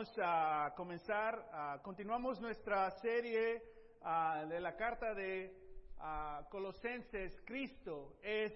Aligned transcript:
vamos 0.00 0.18
a 0.22 0.72
comenzar, 0.78 1.46
ah, 1.52 1.78
continuamos 1.82 2.40
nuestra 2.40 2.90
serie 3.02 3.62
ah, 4.00 4.46
de 4.48 4.58
la 4.58 4.74
carta 4.74 5.12
de 5.12 5.54
ah, 5.98 6.42
Colosenses, 6.50 7.38
Cristo 7.44 8.16
es 8.22 8.50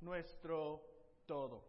nuestro 0.00 0.82
todo. 1.24 1.62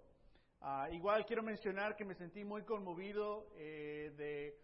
Igual 0.92 1.28
quiero 1.28 1.44
mencionar 1.44 1.96
que 1.96 2.05
me 2.05 2.15
sentí 2.15 2.44
muy 2.44 2.63
conmovido 2.63 3.52
eh, 3.55 4.15
de 4.18 4.57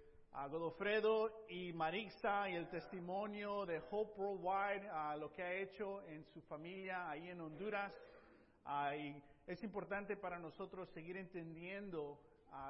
Godofredo 0.49 1.45
y 1.47 1.71
Marixa 1.71 2.49
y 2.49 2.55
el 2.55 2.67
testimonio 2.67 3.67
de 3.67 3.83
Hope 3.91 4.19
Worldwide, 4.19 5.19
lo 5.19 5.31
que 5.31 5.43
ha 5.43 5.53
hecho 5.53 6.01
en 6.07 6.25
su 6.33 6.41
familia 6.41 7.07
ahí 7.07 7.29
en 7.29 7.39
Honduras. 7.39 7.93
Y 8.97 9.15
es 9.45 9.63
importante 9.63 10.17
para 10.17 10.39
nosotros 10.39 10.89
seguir 10.89 11.17
entendiendo 11.17 12.19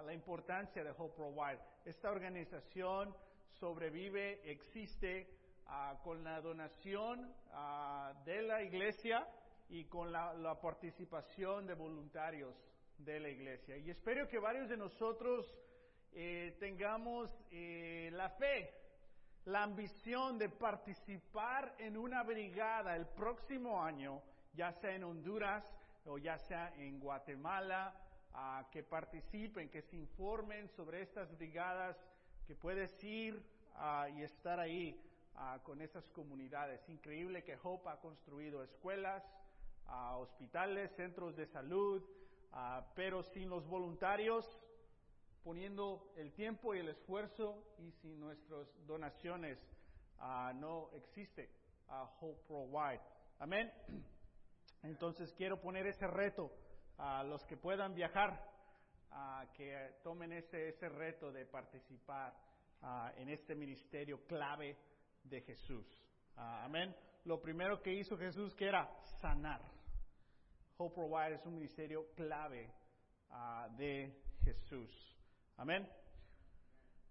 la 0.06 0.14
importancia 0.14 0.84
de 0.84 0.92
Hope 0.92 1.22
Worldwide. 1.22 1.60
Esta 1.86 2.12
organización 2.12 3.16
sobrevive, 3.60 4.42
existe 4.50 5.28
ah, 5.68 5.98
con 6.04 6.24
la 6.24 6.42
donación 6.42 7.34
ah, 7.52 8.14
de 8.26 8.42
la 8.42 8.62
iglesia 8.62 9.28
y 9.70 9.86
con 9.86 10.12
la, 10.12 10.34
la 10.34 10.60
participación 10.60 11.66
de 11.66 11.74
voluntarios 11.74 12.56
de 12.98 13.20
la 13.20 13.30
iglesia. 13.30 13.78
Y 13.78 13.90
espero 13.90 14.28
que 14.28 14.40
varios 14.40 14.70
de 14.70 14.78
nosotros 14.78 15.46
eh, 16.14 16.56
tengamos 16.60 17.30
eh, 17.52 18.10
la 18.14 18.30
fe, 18.30 18.74
la 19.46 19.64
ambición 19.64 20.38
de 20.38 20.50
participar 20.50 21.76
en 21.78 21.98
una 21.98 22.24
brigada 22.24 22.96
el 22.96 23.06
próximo 23.08 23.84
año, 23.84 24.22
ya 24.54 24.72
sea 24.72 24.96
en 24.96 25.04
Honduras 25.04 25.64
o 26.06 26.18
ya 26.18 26.38
sea 26.38 26.74
en 26.78 27.00
Guatemala, 27.00 27.94
ah, 28.36 28.68
que 28.72 28.84
participen, 28.84 29.70
que 29.70 29.82
se 29.82 29.96
informen 29.96 30.68
sobre 30.70 31.02
estas 31.02 31.36
brigadas, 31.38 31.98
que 32.46 32.56
puedes 32.56 33.04
ir 33.04 33.42
ah, 33.76 34.08
y 34.10 34.24
estar 34.24 34.60
ahí 34.60 35.00
ah, 35.36 35.60
con 35.64 35.82
esas 35.82 36.08
comunidades. 36.10 36.88
Increíble 36.90 37.44
que 37.44 37.58
Hope 37.64 37.90
ha 37.90 38.00
construido 38.00 38.62
escuelas, 38.64 39.24
ah, 39.88 40.18
hospitales, 40.18 40.92
centros 40.96 41.36
de 41.36 41.48
salud, 41.48 42.04
pero 42.96 43.22
sin 43.22 43.50
los 43.50 43.68
voluntarios, 43.68 44.46
poniendo 45.44 46.14
el 46.16 46.32
tiempo 46.32 46.74
y 46.74 46.80
el 46.80 46.88
esfuerzo 46.88 47.62
y 47.80 47.92
sin 47.92 48.18
nuestras 48.18 48.66
donaciones, 48.88 49.60
no 50.56 50.90
existe 50.94 51.50
Hope 52.22 52.42
Worldwide. 52.48 53.02
Amén. 53.40 53.70
Entonces 54.84 55.34
quiero 55.34 55.60
poner 55.60 55.86
ese 55.86 56.08
reto 56.08 56.50
a 56.98 57.24
los 57.24 57.44
que 57.46 57.58
puedan 57.58 57.94
viajar, 57.94 58.42
a 59.12 59.46
que 59.54 59.96
tomen 60.04 60.32
ese, 60.34 60.70
ese 60.70 60.90
reto 60.90 61.32
de 61.32 61.46
participar 61.46 62.34
ah, 62.82 63.12
en 63.18 63.30
este 63.30 63.56
ministerio 63.56 64.26
clave 64.28 64.78
de 65.24 65.42
Jesús. 65.42 65.86
Ah, 66.36 66.64
amén. 66.66 66.96
Lo 67.26 67.42
primero 67.42 67.82
que 67.82 67.94
hizo 67.94 68.18
Jesús 68.18 68.54
que 68.56 68.68
era 68.68 68.90
sanar. 69.22 69.62
Hope 70.78 71.00
Worldwide 71.00 71.36
es 71.36 71.46
un 71.46 71.56
ministerio 71.56 72.12
clave 72.16 72.72
ah, 73.30 73.68
de 73.78 74.14
Jesús. 74.44 74.92
Amén. 75.58 75.90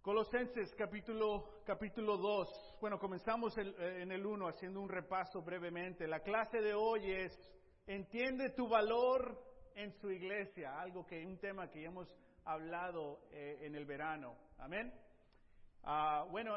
Colosenses 0.02 0.74
capítulo, 0.74 1.62
capítulo 1.64 2.18
2. 2.18 2.76
Bueno, 2.80 2.98
comenzamos 2.98 3.56
el- 3.56 3.74
en 3.80 4.12
el 4.12 4.26
1 4.26 4.46
haciendo 4.48 4.80
un 4.82 4.88
repaso 4.90 5.40
brevemente. 5.40 6.06
La 6.06 6.20
clase 6.20 6.60
de 6.60 6.74
hoy 6.74 7.10
es, 7.10 7.32
entiende 7.86 8.50
tu 8.50 8.68
valor 8.68 9.42
en 9.74 9.92
su 9.92 10.10
iglesia, 10.10 10.80
algo 10.80 11.06
que, 11.06 11.24
un 11.24 11.38
tema 11.38 11.70
que 11.70 11.84
hemos 11.84 12.14
hablado 12.44 13.20
eh, 13.32 13.60
en 13.62 13.74
el 13.74 13.84
verano. 13.84 14.36
Amén. 14.58 14.92
Ah, 15.82 16.26
bueno, 16.30 16.56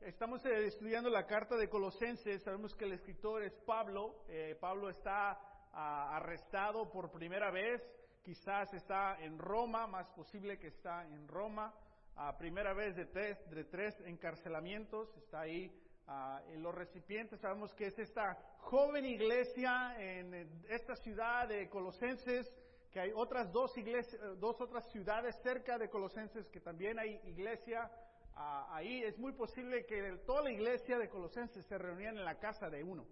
estamos 0.00 0.44
eh, 0.44 0.66
estudiando 0.66 1.10
la 1.10 1.26
carta 1.26 1.56
de 1.56 1.68
Colosenses, 1.68 2.42
sabemos 2.42 2.74
que 2.74 2.84
el 2.84 2.92
escritor 2.92 3.42
es 3.42 3.54
Pablo. 3.66 4.24
Eh, 4.28 4.56
Pablo 4.60 4.90
está 4.90 5.38
ah, 5.72 6.16
arrestado 6.16 6.90
por 6.90 7.10
primera 7.10 7.50
vez, 7.50 7.82
quizás 8.22 8.72
está 8.74 9.18
en 9.20 9.38
Roma, 9.38 9.86
más 9.86 10.08
posible 10.10 10.58
que 10.58 10.68
está 10.68 11.06
en 11.06 11.26
Roma 11.28 11.74
a 12.20 12.36
primera 12.36 12.74
vez 12.74 12.96
de 12.96 13.06
tres, 13.06 13.38
de 13.50 13.64
tres 13.64 13.94
encarcelamientos, 14.00 15.16
está 15.16 15.40
ahí 15.40 15.72
ah, 16.08 16.42
en 16.48 16.62
los 16.62 16.74
recipientes. 16.74 17.40
Sabemos 17.40 17.72
que 17.74 17.86
es 17.86 17.98
esta 17.98 18.36
joven 18.58 19.04
iglesia 19.04 19.94
en 19.98 20.34
esta 20.68 20.96
ciudad 20.96 21.46
de 21.46 21.68
Colosenses, 21.68 22.52
que 22.90 23.00
hay 23.00 23.12
otras 23.14 23.52
dos, 23.52 23.76
iglesias, 23.76 24.20
eh, 24.20 24.36
dos 24.38 24.60
otras 24.60 24.90
ciudades 24.90 25.38
cerca 25.42 25.78
de 25.78 25.88
Colosenses 25.88 26.48
que 26.48 26.60
también 26.60 26.98
hay 26.98 27.20
iglesia. 27.24 27.90
ah, 28.34 28.68
ahí 28.74 29.02
es 29.02 29.18
muy 29.18 29.32
posible 29.32 29.84
que 29.86 30.18
toda 30.26 30.42
la 30.42 30.50
iglesia 30.50 30.98
de 30.98 31.08
Colosenses 31.08 31.64
se 31.66 31.78
reunían 31.78 32.16
en 32.16 32.24
la 32.24 32.38
casa 32.38 32.68
de 32.68 32.82
uno, 32.82 33.06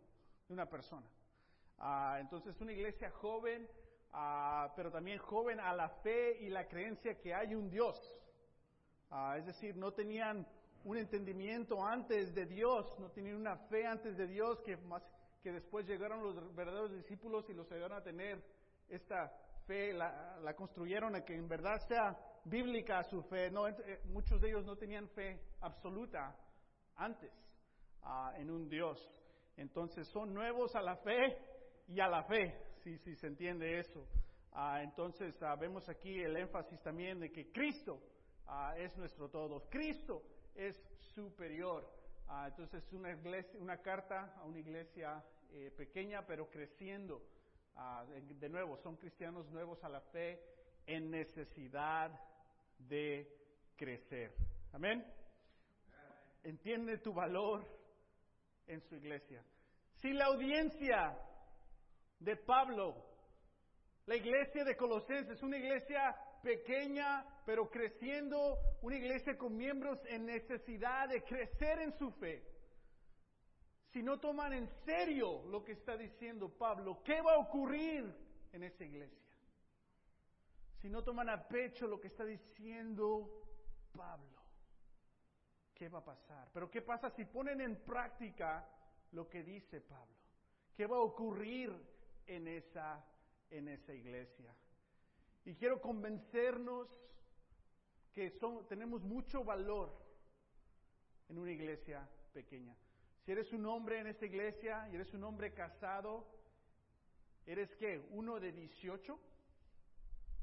de 0.49 0.55
una 0.55 0.67
persona. 0.67 1.07
Ah, 1.79 2.19
entonces, 2.21 2.61
una 2.61 2.73
iglesia 2.73 3.11
joven, 3.11 3.69
pero 4.75 4.91
también 4.91 5.19
joven 5.19 5.61
a 5.61 5.75
la 5.75 5.91
fe 5.91 6.39
y 6.41 6.49
la 6.49 6.67
creencia 6.67 7.19
que 7.19 7.35
hay 7.35 7.55
un 7.55 7.69
Dios. 7.69 8.01
Es 9.37 9.45
decir, 9.45 9.77
no 9.77 9.93
tenían 9.93 10.47
un 10.87 10.99
entendimiento 10.99 11.85
antes 11.85 12.33
de 12.33 12.47
Dios, 12.47 12.97
no 13.01 13.11
tenían 13.11 13.37
una 13.37 13.57
fe 13.57 13.85
antes 13.85 14.17
de 14.17 14.29
Dios 14.29 14.61
que, 14.61 14.77
más, 14.77 15.03
que 15.43 15.51
después 15.51 15.85
llegaron 15.85 16.23
los 16.23 16.55
verdaderos 16.55 16.93
discípulos 16.93 17.45
y 17.51 17.55
los 17.55 17.71
ayudaron 17.73 17.99
a 17.99 18.03
tener 18.05 18.41
esta 18.89 19.29
fe, 19.67 19.93
la, 19.93 20.39
la 20.41 20.55
construyeron 20.55 21.17
a 21.17 21.25
que 21.25 21.35
en 21.35 21.49
verdad 21.49 21.81
sea 21.89 22.17
bíblica 22.45 23.03
su 23.03 23.21
fe. 23.25 23.51
No, 23.51 23.67
eh, 23.67 24.01
muchos 24.05 24.41
de 24.41 24.49
ellos 24.49 24.65
no 24.65 24.77
tenían 24.77 25.09
fe 25.09 25.41
absoluta 25.61 26.37
antes 26.95 27.33
ah, 28.03 28.33
en 28.37 28.49
un 28.49 28.69
Dios. 28.69 28.97
Entonces 29.57 30.07
son 30.09 30.33
nuevos 30.33 30.77
a 30.77 30.83
la 30.83 30.97
fe 30.99 31.37
y 31.89 31.99
a 31.99 32.07
la 32.07 32.23
fe, 32.23 32.57
si, 32.85 32.97
si 32.99 33.17
se 33.17 33.27
entiende 33.27 33.81
eso. 33.81 34.07
Ah, 34.53 34.81
entonces 34.85 35.35
ah, 35.43 35.57
vemos 35.57 35.89
aquí 35.89 36.23
el 36.23 36.37
énfasis 36.37 36.81
también 36.81 37.19
de 37.19 37.33
que 37.33 37.51
Cristo 37.51 38.01
es 38.77 38.97
nuestro 38.97 39.29
todo. 39.29 39.69
Cristo 39.69 40.23
es 40.57 40.77
superior. 41.15 41.89
Ah, 42.29 42.47
entonces 42.49 42.85
es 42.85 42.93
una, 42.93 43.13
iglesia, 43.13 43.59
una 43.61 43.79
carta 43.79 44.35
a 44.37 44.45
una 44.45 44.59
iglesia 44.59 45.23
eh, 45.53 45.71
pequeña 45.77 46.27
pero 46.27 46.51
creciendo. 46.51 47.23
Ah, 47.77 48.05
de, 48.07 48.49
nuevo, 48.49 48.77
son 48.79 48.97
cristianos 48.97 49.49
nuevos 49.51 49.83
a 49.85 49.89
la 49.89 50.01
fe 50.01 50.41
en 50.87 51.11
necesidad 51.11 52.11
de 52.79 53.29
crecer. 53.77 54.35
Amén. 54.73 55.05
Entiende 56.43 56.99
tu 56.99 57.13
valor 57.13 57.67
en 58.67 58.81
su 58.81 58.97
iglesia. 58.97 59.45
Si 59.97 60.13
la 60.13 60.27
audiencia 60.27 61.19
de 62.19 62.37
Pablo, 62.37 63.05
la 64.07 64.17
iglesia 64.17 64.65
de 64.65 64.77
Colosenses, 64.77 65.43
una 65.43 65.59
iglesia 65.59 66.17
pequeña 66.47 67.27
pero 67.45 67.69
creciendo, 67.69 68.59
una 68.83 68.97
iglesia 68.97 69.37
con 69.37 69.57
miembros 69.57 69.99
en 70.07 70.27
necesidad 70.27 71.09
de 71.09 71.23
crecer 71.23 71.81
en 71.81 71.93
su 71.99 72.11
fe. 72.13 72.43
Si 73.93 74.03
no 74.03 74.19
toman 74.19 74.53
en 74.53 74.69
serio 74.85 75.43
lo 75.49 75.65
que 75.65 75.73
está 75.73 75.97
diciendo 75.97 76.49
Pablo, 76.49 77.03
¿qué 77.05 77.21
va 77.21 77.35
a 77.35 77.39
ocurrir 77.39 78.13
en 78.53 78.63
esa 78.63 78.85
iglesia? 78.85 79.33
Si 80.81 80.89
no 80.89 81.03
toman 81.03 81.31
a 81.31 81.49
pecho 81.49 81.87
lo 81.87 82.01
que 82.01 82.09
está 82.09 82.25
diciendo 82.25 83.45
Pablo, 83.97 84.43
¿qué 85.75 85.89
va 85.89 86.01
a 86.01 86.05
pasar? 86.05 86.49
Pero 86.53 86.71
¿qué 86.71 86.83
pasa 86.83 87.11
si 87.11 87.25
ponen 87.25 87.61
en 87.61 87.77
práctica 87.77 88.69
lo 89.13 89.29
que 89.29 89.43
dice 89.43 89.81
Pablo? 89.81 90.17
¿Qué 90.77 90.87
va 90.87 90.97
a 90.97 91.01
ocurrir 91.01 91.73
en 92.27 92.49
esa, 92.49 93.05
en 93.51 93.69
esa 93.69 93.93
iglesia? 93.95 94.55
Y 95.47 95.55
quiero 95.55 95.81
convencernos 95.81 96.89
que 98.13 98.31
son, 98.31 98.67
tenemos 98.67 99.05
mucho 99.05 99.45
valor 99.45 99.97
en 101.29 101.39
una 101.39 101.53
iglesia 101.53 102.07
pequeña. 102.33 102.77
Si 103.25 103.31
eres 103.31 103.53
un 103.53 103.65
hombre 103.67 104.01
en 104.01 104.09
esta 104.09 104.27
iglesia 104.27 104.89
y 104.91 104.97
eres 104.97 105.15
un 105.15 105.23
hombre 105.23 105.55
casado, 105.55 106.27
¿eres 107.47 107.77
qué? 107.77 108.05
¿Uno 108.11 108.41
de 108.41 108.51
18 108.51 109.19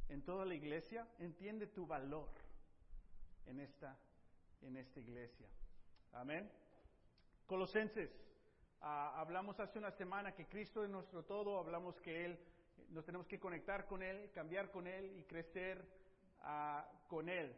en 0.07 0.23
toda 0.23 0.45
la 0.45 0.55
iglesia? 0.55 1.05
Entiende 1.19 1.67
tu 1.67 1.85
valor 1.85 2.29
en 3.45 3.59
esta, 3.59 3.99
en 4.61 4.77
esta 4.77 5.01
iglesia. 5.01 5.49
Amén. 6.13 6.49
Colosenses, 7.45 8.09
ah, 8.79 9.19
hablamos 9.19 9.59
hace 9.59 9.79
una 9.79 9.91
semana 9.91 10.33
que 10.33 10.47
Cristo 10.47 10.81
es 10.81 10.89
nuestro 10.89 11.25
todo, 11.25 11.59
hablamos 11.59 11.99
que 11.99 12.23
Él, 12.23 12.39
nos 12.93 13.05
tenemos 13.05 13.27
que 13.27 13.39
conectar 13.39 13.85
con 13.87 14.01
Él, 14.03 14.31
cambiar 14.31 14.71
con 14.71 14.87
Él 14.87 15.11
y 15.17 15.23
crecer 15.23 15.83
ah, 16.41 16.87
con 17.07 17.27
Él. 17.29 17.55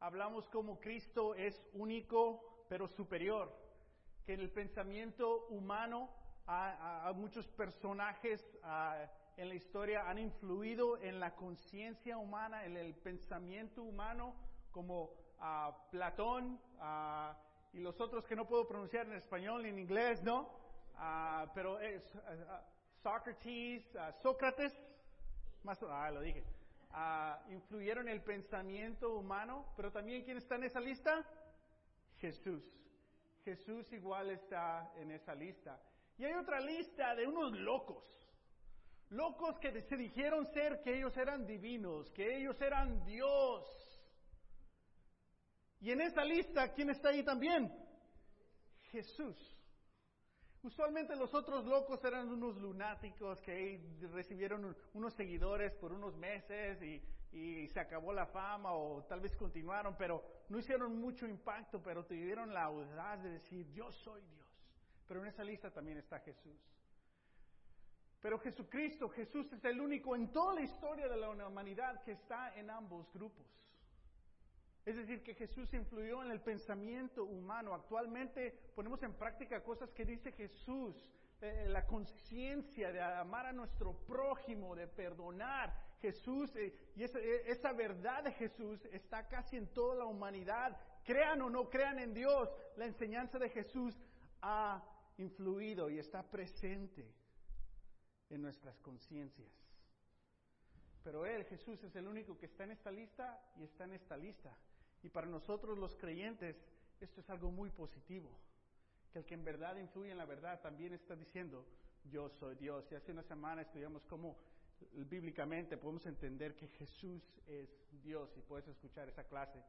Hablamos 0.00 0.48
como 0.48 0.78
Cristo 0.80 1.34
es 1.34 1.54
único 1.74 2.64
pero 2.68 2.86
superior, 2.88 3.54
que 4.26 4.34
en 4.34 4.40
el 4.40 4.50
pensamiento 4.50 5.46
humano 5.48 6.10
a, 6.46 6.70
a- 7.04 7.08
a 7.08 7.12
muchos 7.12 7.46
personajes 7.48 8.40
ah, 8.62 9.06
en 9.36 9.48
la 9.48 9.54
historia 9.54 10.08
han 10.08 10.18
influido 10.18 10.98
en 10.98 11.20
la 11.20 11.34
conciencia 11.34 12.16
humana, 12.18 12.64
en 12.64 12.76
el 12.76 12.94
pensamiento 12.96 13.82
humano, 13.82 14.34
como 14.70 15.10
a 15.40 15.72
Platón 15.90 16.58
y 17.72 17.78
los 17.80 18.00
otros 18.00 18.26
que 18.26 18.34
no 18.34 18.46
puedo 18.46 18.66
pronunciar 18.66 19.06
en 19.06 19.12
español 19.14 19.62
ni 19.62 19.68
en 19.68 19.78
inglés, 19.78 20.22
¿no? 20.24 20.50
pero 21.54 21.78
es 21.78 22.02
Socrates, 23.02 23.84
Sócrates, 24.22 24.72
más, 25.62 25.78
ah, 25.82 26.10
lo 26.10 26.20
dije, 26.20 26.42
influyeron 27.50 28.08
en 28.08 28.14
el 28.14 28.22
pensamiento 28.22 29.14
humano, 29.14 29.66
pero 29.76 29.92
también 29.92 30.24
¿quién 30.24 30.38
está 30.38 30.56
en 30.56 30.64
esa 30.64 30.80
lista? 30.80 31.24
Jesús. 32.18 32.62
Jesús 33.44 33.90
igual 33.92 34.30
está 34.30 34.92
en 34.96 35.10
esa 35.12 35.34
lista. 35.34 35.80
Y 36.18 36.24
hay 36.24 36.34
otra 36.34 36.60
lista 36.60 37.14
de 37.14 37.26
unos 37.26 37.52
locos. 37.52 38.04
Locos 39.10 39.58
que 39.58 39.80
se 39.82 39.96
dijeron 39.96 40.46
ser 40.52 40.82
que 40.82 40.98
ellos 40.98 41.16
eran 41.16 41.46
divinos, 41.46 42.10
que 42.10 42.36
ellos 42.36 42.60
eran 42.60 43.04
Dios. 43.06 43.64
Y 45.80 45.92
en 45.92 46.00
esa 46.00 46.24
lista, 46.24 46.72
¿quién 46.74 46.90
está 46.90 47.10
ahí 47.10 47.22
también? 47.22 47.72
Jesús. 48.90 49.57
Usualmente 50.68 51.16
los 51.16 51.32
otros 51.32 51.64
locos 51.64 52.04
eran 52.04 52.28
unos 52.28 52.58
lunáticos 52.58 53.40
que 53.40 53.80
recibieron 54.12 54.76
unos 54.92 55.14
seguidores 55.14 55.72
por 55.72 55.92
unos 55.92 56.14
meses 56.14 56.78
y, 56.82 57.66
se 57.68 57.80
acabó 57.80 58.12
la 58.12 58.26
fama 58.26 58.74
o 58.74 59.02
tal 59.04 59.20
vez 59.20 59.34
continuaron, 59.34 59.96
pero 59.96 60.22
no 60.50 60.58
hicieron 60.58 60.98
mucho 60.98 61.26
impacto, 61.26 61.82
pero 61.82 62.04
tuvieron 62.04 62.52
la 62.52 62.64
audaz 62.64 63.22
de 63.22 63.30
decir, 63.30 63.66
yo 63.72 63.90
soy 63.92 64.20
Dios. 64.26 64.46
Pero 65.06 65.22
en 65.22 65.28
esa 65.28 65.42
lista 65.42 65.70
también 65.70 65.96
está 65.96 66.20
Jesús. 66.20 66.60
Pero 68.20 68.38
Jesucristo, 68.38 69.08
Jesús 69.08 69.50
es 69.50 69.64
el 69.64 69.80
único 69.80 70.14
en 70.14 70.30
toda 70.30 70.54
la 70.54 70.60
historia 70.60 71.08
de 71.08 71.16
la 71.16 71.30
humanidad 71.48 72.02
que 72.02 72.12
está 72.12 72.54
en 72.58 72.68
ambos 72.68 73.10
grupos. 73.14 73.46
Es 74.88 74.96
decir, 74.96 75.22
que 75.22 75.34
Jesús 75.34 75.74
influyó 75.74 76.22
en 76.22 76.30
el 76.30 76.40
pensamiento 76.40 77.22
humano. 77.22 77.74
Actualmente 77.74 78.58
ponemos 78.74 79.02
en 79.02 79.12
práctica 79.12 79.62
cosas 79.62 79.90
que 79.90 80.06
dice 80.06 80.32
Jesús, 80.32 80.96
eh, 81.42 81.66
la 81.68 81.84
conciencia 81.86 82.90
de 82.90 83.02
amar 83.02 83.44
a 83.44 83.52
nuestro 83.52 83.92
prójimo, 84.06 84.74
de 84.74 84.86
perdonar. 84.86 85.74
Jesús, 86.00 86.56
eh, 86.56 86.74
y 86.96 87.04
eh, 87.04 87.42
esa 87.48 87.74
verdad 87.74 88.24
de 88.24 88.32
Jesús 88.32 88.82
está 88.86 89.28
casi 89.28 89.58
en 89.58 89.66
toda 89.74 89.94
la 89.96 90.06
humanidad. 90.06 90.74
Crean 91.04 91.42
o 91.42 91.50
no 91.50 91.68
crean 91.68 91.98
en 91.98 92.14
Dios, 92.14 92.48
la 92.78 92.86
enseñanza 92.86 93.38
de 93.38 93.50
Jesús 93.50 93.94
ha 94.40 94.82
influido 95.18 95.90
y 95.90 95.98
está 95.98 96.22
presente 96.22 97.14
en 98.30 98.40
nuestras 98.40 98.80
conciencias. 98.80 99.52
Pero 101.04 101.26
Él, 101.26 101.44
Jesús, 101.44 101.84
es 101.84 101.94
el 101.94 102.08
único 102.08 102.38
que 102.38 102.46
está 102.46 102.64
en 102.64 102.70
esta 102.70 102.90
lista 102.90 103.38
y 103.58 103.64
está 103.64 103.84
en 103.84 103.92
esta 103.92 104.16
lista. 104.16 104.56
Y 105.02 105.08
para 105.08 105.26
nosotros 105.26 105.78
los 105.78 105.94
creyentes, 105.96 106.56
esto 107.00 107.20
es 107.20 107.30
algo 107.30 107.50
muy 107.50 107.70
positivo. 107.70 108.30
Que 109.12 109.20
el 109.20 109.24
que 109.24 109.34
en 109.34 109.44
verdad 109.44 109.76
influye 109.76 110.10
en 110.10 110.18
la 110.18 110.26
verdad 110.26 110.60
también 110.60 110.92
está 110.92 111.16
diciendo, 111.16 111.64
yo 112.10 112.28
soy 112.28 112.56
Dios. 112.56 112.90
Y 112.90 112.94
hace 112.94 113.12
una 113.12 113.22
semana 113.22 113.62
estudiamos 113.62 114.04
cómo 114.06 114.36
bíblicamente 114.92 115.76
podemos 115.76 116.06
entender 116.06 116.54
que 116.54 116.68
Jesús 116.68 117.22
es 117.46 117.68
Dios. 118.02 118.30
Y 118.36 118.40
puedes 118.42 118.68
escuchar 118.68 119.08
esa 119.08 119.24
clase 119.24 119.62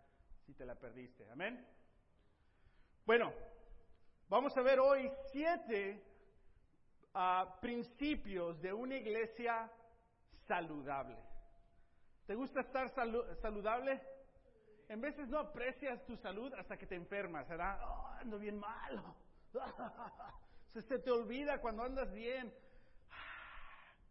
si 0.45 0.53
te 0.53 0.65
la 0.65 0.75
perdiste. 0.75 1.29
Amén. 1.29 1.65
Bueno, 3.05 3.33
vamos 4.27 4.55
a 4.57 4.61
ver 4.61 4.79
hoy 4.79 5.09
siete 5.31 6.03
principios 7.61 8.61
de 8.61 8.73
una 8.73 8.95
iglesia 8.95 9.71
saludable. 10.47 11.17
¿Te 12.25 12.35
gusta 12.35 12.61
estar 12.61 12.89
saludable? 12.89 14.01
En 14.89 15.01
veces 15.01 15.29
no 15.29 15.37
aprecias 15.37 16.03
tu 16.05 16.17
salud 16.17 16.51
hasta 16.55 16.75
que 16.75 16.87
te 16.87 16.95
enfermas, 16.95 17.47
¿verdad? 17.47 17.79
Oh, 17.85 18.07
ando 18.19 18.39
bien 18.39 18.57
malo. 18.59 19.15
Se, 20.73 20.81
te 20.81 21.11
olvida 21.11 21.61
cuando 21.61 21.83
andas 21.83 22.11
bien. 22.11 22.51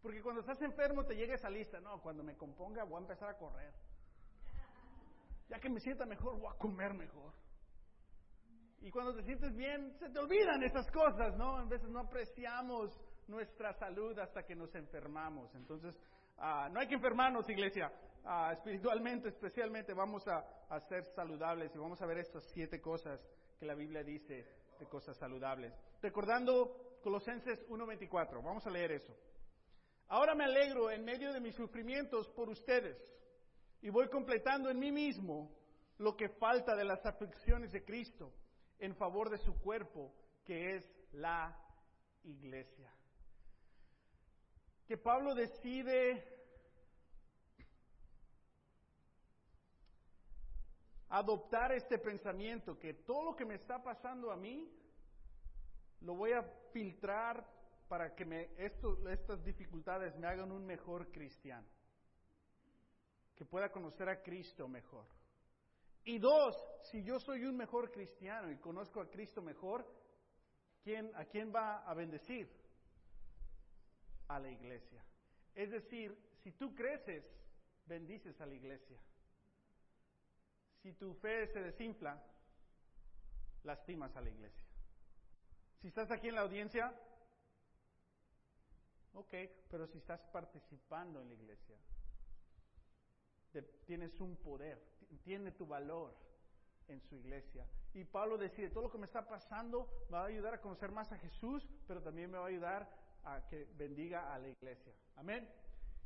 Porque 0.01 0.21
cuando 0.21 0.39
estás 0.39 0.61
enfermo 0.61 1.05
te 1.05 1.15
llega 1.15 1.35
esa 1.35 1.49
lista. 1.49 1.81
No, 1.81 2.01
cuando 2.01 2.23
me 2.23 2.37
componga 2.37 2.85
voy 2.85 2.95
a 2.95 3.01
empezar 3.01 3.29
a 3.29 3.37
correr. 3.37 3.73
Ya 5.49 5.59
que 5.59 5.69
me 5.69 5.81
sienta 5.81 6.05
mejor, 6.05 6.39
voy 6.39 6.53
a 6.53 6.57
comer 6.57 6.93
mejor. 6.93 7.33
Y 8.79 8.89
cuando 8.89 9.13
te 9.13 9.23
sientes 9.23 9.53
bien, 9.57 9.93
se 9.99 10.09
te 10.09 10.19
olvidan 10.19 10.63
esas 10.63 10.89
cosas, 10.91 11.35
¿no? 11.35 11.57
A 11.57 11.65
veces 11.65 11.89
no 11.89 11.99
apreciamos 11.99 12.97
nuestra 13.27 13.73
salud 13.73 14.17
hasta 14.17 14.43
que 14.43 14.55
nos 14.55 14.73
enfermamos. 14.75 15.53
Entonces, 15.55 15.93
ah, 16.39 16.69
no 16.71 16.79
hay 16.79 16.87
que 16.87 16.95
enfermarnos, 16.95 17.49
iglesia. 17.49 17.91
Ah, 18.25 18.51
espiritualmente, 18.53 19.29
especialmente, 19.29 19.93
vamos 19.93 20.27
a, 20.27 20.45
a, 20.69 20.79
ser 20.81 21.05
saludables 21.15 21.73
y 21.73 21.77
vamos 21.77 22.01
a 22.01 22.05
ver 22.05 22.19
estas 22.19 22.43
siete 22.53 22.81
cosas 22.81 23.19
que 23.57 23.65
la 23.65 23.75
Biblia 23.75 24.03
dice 24.03 24.45
de 24.79 24.85
cosas 24.87 25.17
saludables. 25.17 25.73
Recordando 26.01 26.99
Colosenses 27.01 27.65
1.24, 27.69 28.43
vamos 28.43 28.65
a 28.65 28.69
leer 28.69 28.91
eso. 28.91 29.15
Ahora 30.07 30.35
me 30.35 30.43
alegro 30.43 30.89
en 30.89 31.05
medio 31.05 31.31
de 31.31 31.39
mis 31.39 31.55
sufrimientos 31.55 32.27
por 32.29 32.49
ustedes 32.49 32.97
y 33.81 33.89
voy 33.89 34.09
completando 34.09 34.69
en 34.69 34.79
mí 34.79 34.91
mismo 34.91 35.51
lo 35.97 36.15
que 36.15 36.29
falta 36.29 36.75
de 36.75 36.85
las 36.85 37.05
aflicciones 37.05 37.71
de 37.71 37.83
Cristo 37.83 38.33
en 38.79 38.95
favor 38.95 39.29
de 39.29 39.37
su 39.37 39.53
cuerpo, 39.59 40.13
que 40.43 40.77
es 40.77 40.83
la 41.11 41.55
iglesia. 42.23 42.91
Que 44.89 44.97
Pablo 44.97 45.35
decide 45.35 46.25
adoptar 51.09 51.73
este 51.73 51.99
pensamiento, 51.99 52.79
que 52.79 52.95
todo 52.95 53.23
lo 53.23 53.35
que 53.35 53.45
me 53.45 53.53
está 53.53 53.83
pasando 53.83 54.31
a 54.31 54.35
mí, 54.35 54.67
lo 56.01 56.15
voy 56.15 56.31
a 56.31 56.41
filtrar 56.73 57.47
para 57.87 58.15
que 58.15 58.25
me, 58.25 58.49
estas 58.57 59.43
dificultades 59.43 60.17
me 60.17 60.25
hagan 60.25 60.51
un 60.51 60.65
mejor 60.65 61.11
cristiano, 61.11 61.67
que 63.35 63.45
pueda 63.45 63.71
conocer 63.71 64.09
a 64.09 64.23
Cristo 64.23 64.67
mejor. 64.67 65.05
Y 66.03 66.17
dos, 66.17 66.55
si 66.89 67.03
yo 67.03 67.19
soy 67.19 67.45
un 67.45 67.55
mejor 67.55 67.91
cristiano 67.91 68.49
y 68.49 68.57
conozco 68.57 69.01
a 69.01 69.09
Cristo 69.11 69.43
mejor, 69.43 69.85
¿quién, 70.81 71.11
¿a 71.13 71.25
quién 71.25 71.53
va 71.53 71.87
a 71.87 71.93
bendecir? 71.93 72.58
A 74.29 74.39
la 74.39 74.49
iglesia. 74.49 75.03
Es 75.53 75.69
decir, 75.69 76.17
si 76.41 76.51
tú 76.53 76.73
creces, 76.73 77.23
bendices 77.85 78.39
a 78.41 78.45
la 78.45 78.55
iglesia. 78.55 78.97
Si 80.81 80.93
tu 80.93 81.13
fe 81.15 81.47
se 81.47 81.61
desinfla, 81.61 82.23
lastimas 83.63 84.15
a 84.15 84.21
la 84.21 84.29
iglesia. 84.29 84.65
Si 85.81 85.87
estás 85.87 86.11
aquí 86.11 86.29
en 86.29 86.35
la 86.35 86.41
audiencia, 86.41 86.93
ok, 89.13 89.33
pero 89.69 89.87
si 89.87 89.97
estás 89.97 90.21
participando 90.27 91.21
en 91.21 91.29
la 91.29 91.35
iglesia, 91.35 91.77
tienes 93.85 94.19
un 94.19 94.35
poder, 94.37 94.81
tiene 95.23 95.51
tu 95.51 95.65
valor 95.65 96.15
en 96.87 97.01
su 97.01 97.15
iglesia. 97.15 97.65
Y 97.93 98.03
Pablo 98.03 98.37
decide, 98.37 98.69
todo 98.69 98.83
lo 98.83 98.91
que 98.91 98.97
me 98.97 99.05
está 99.05 99.27
pasando 99.27 100.05
me 100.09 100.17
va 100.17 100.23
a 100.23 100.27
ayudar 100.27 100.53
a 100.53 100.61
conocer 100.61 100.91
más 100.91 101.11
a 101.11 101.17
Jesús, 101.17 101.67
pero 101.87 102.01
también 102.01 102.29
me 102.29 102.37
va 102.37 102.45
a 102.45 102.49
ayudar 102.49 102.89
a 103.23 103.45
que 103.47 103.67
bendiga 103.77 104.33
a 104.33 104.39
la 104.39 104.49
iglesia. 104.49 104.93
Amén. 105.15 105.47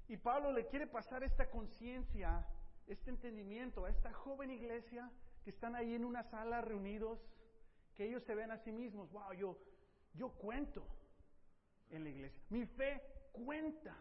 Y 0.07 0.17
Pablo 0.17 0.51
le 0.51 0.67
quiere 0.67 0.87
pasar 0.87 1.23
esta 1.23 1.49
conciencia, 1.49 2.45
este 2.87 3.09
entendimiento 3.09 3.85
a 3.85 3.89
esta 3.89 4.11
joven 4.11 4.51
iglesia 4.51 5.09
que 5.43 5.51
están 5.51 5.75
ahí 5.75 5.93
en 5.95 6.05
una 6.05 6.23
sala 6.23 6.61
reunidos, 6.61 7.19
que 7.95 8.05
ellos 8.05 8.23
se 8.23 8.35
ven 8.35 8.51
a 8.51 8.57
sí 8.57 8.71
mismos, 8.71 9.11
wow, 9.11 9.33
yo, 9.33 9.57
yo 10.13 10.31
cuento 10.31 10.85
en 11.89 12.03
la 12.03 12.09
iglesia. 12.09 12.41
Mi 12.49 12.65
fe 12.65 13.01
cuenta 13.31 13.95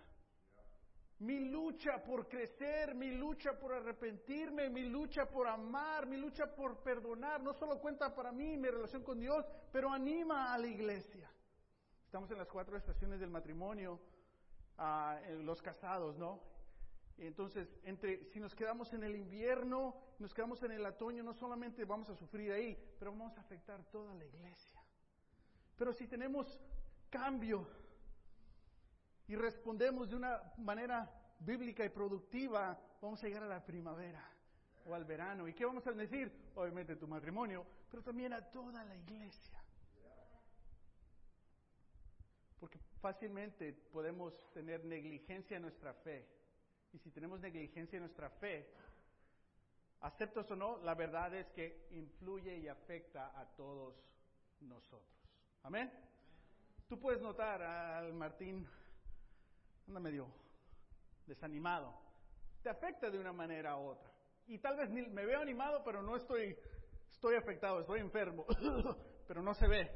mi 1.22 1.38
lucha 1.38 2.02
por 2.02 2.28
crecer, 2.28 2.96
mi 2.96 3.12
lucha 3.12 3.56
por 3.56 3.72
arrepentirme, 3.72 4.68
mi 4.68 4.82
lucha 4.82 5.24
por 5.30 5.46
amar, 5.46 6.04
mi 6.04 6.16
lucha 6.16 6.52
por 6.52 6.82
perdonar, 6.82 7.40
no 7.40 7.54
solo 7.54 7.78
cuenta 7.78 8.12
para 8.12 8.32
mí 8.32 8.56
mi 8.56 8.68
relación 8.68 9.04
con 9.04 9.20
Dios, 9.20 9.44
pero 9.70 9.92
anima 9.92 10.52
a 10.52 10.58
la 10.58 10.66
iglesia. 10.66 11.30
Estamos 12.12 12.30
en 12.30 12.36
las 12.36 12.48
cuatro 12.50 12.76
estaciones 12.76 13.20
del 13.20 13.30
matrimonio, 13.30 13.98
ah, 14.76 15.18
los 15.38 15.62
casados, 15.62 16.18
¿no? 16.18 16.42
Entonces, 17.16 17.74
entre, 17.84 18.26
si 18.26 18.38
nos 18.38 18.54
quedamos 18.54 18.92
en 18.92 19.02
el 19.02 19.16
invierno, 19.16 19.96
nos 20.18 20.34
quedamos 20.34 20.62
en 20.62 20.72
el 20.72 20.84
otoño, 20.84 21.22
no 21.22 21.32
solamente 21.32 21.86
vamos 21.86 22.10
a 22.10 22.14
sufrir 22.14 22.52
ahí, 22.52 22.76
pero 22.98 23.12
vamos 23.12 23.34
a 23.38 23.40
afectar 23.40 23.82
toda 23.84 24.14
la 24.14 24.26
iglesia. 24.26 24.78
Pero 25.78 25.94
si 25.94 26.06
tenemos 26.06 26.60
cambio, 27.08 27.66
y 29.26 29.34
respondemos 29.34 30.10
de 30.10 30.16
una 30.16 30.52
manera 30.58 31.10
bíblica 31.38 31.82
y 31.82 31.88
productiva, 31.88 32.78
vamos 33.00 33.24
a 33.24 33.26
llegar 33.26 33.44
a 33.44 33.48
la 33.48 33.64
primavera 33.64 34.22
o 34.84 34.94
al 34.94 35.06
verano. 35.06 35.48
¿Y 35.48 35.54
qué 35.54 35.64
vamos 35.64 35.86
a 35.86 35.92
decir? 35.92 36.30
Obviamente 36.56 36.94
tu 36.96 37.08
matrimonio, 37.08 37.64
pero 37.90 38.02
también 38.02 38.34
a 38.34 38.42
toda 38.42 38.84
la 38.84 38.96
iglesia. 38.96 39.62
Porque 42.62 42.78
fácilmente 43.02 43.72
podemos 43.92 44.32
tener 44.52 44.84
negligencia 44.84 45.56
en 45.56 45.62
nuestra 45.62 45.92
fe. 45.92 46.24
Y 46.92 46.98
si 46.98 47.10
tenemos 47.10 47.40
negligencia 47.40 47.96
en 47.96 48.04
nuestra 48.04 48.30
fe, 48.30 48.72
aceptas 50.00 50.48
o 50.52 50.56
no, 50.56 50.78
la 50.78 50.94
verdad 50.94 51.34
es 51.34 51.50
que 51.50 51.88
influye 51.90 52.56
y 52.58 52.68
afecta 52.68 53.38
a 53.38 53.44
todos 53.56 53.94
nosotros. 54.60 55.02
Amén. 55.64 55.92
Tú 56.88 56.98
puedes 57.00 57.20
notar 57.20 57.60
al 57.60 58.14
Martín, 58.14 58.66
anda 59.88 59.98
medio 59.98 60.28
desanimado. 61.26 61.92
Te 62.62 62.70
afecta 62.70 63.10
de 63.10 63.18
una 63.18 63.32
manera 63.32 63.76
u 63.76 63.88
otra. 63.88 64.12
Y 64.46 64.58
tal 64.58 64.76
vez 64.76 64.90
me 64.90 65.26
veo 65.26 65.40
animado, 65.40 65.82
pero 65.84 66.02
no 66.02 66.16
estoy, 66.16 66.56
estoy 67.10 67.34
afectado, 67.34 67.80
estoy 67.80 68.00
enfermo. 68.00 68.46
pero 69.26 69.42
no 69.42 69.54
se 69.54 69.66
ve. 69.66 69.90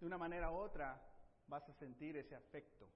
De 0.00 0.06
una 0.06 0.18
manera 0.18 0.50
u 0.50 0.56
otra 0.56 1.07
vas 1.48 1.68
a 1.68 1.72
sentir 1.74 2.16
ese 2.16 2.34
afecto. 2.34 2.88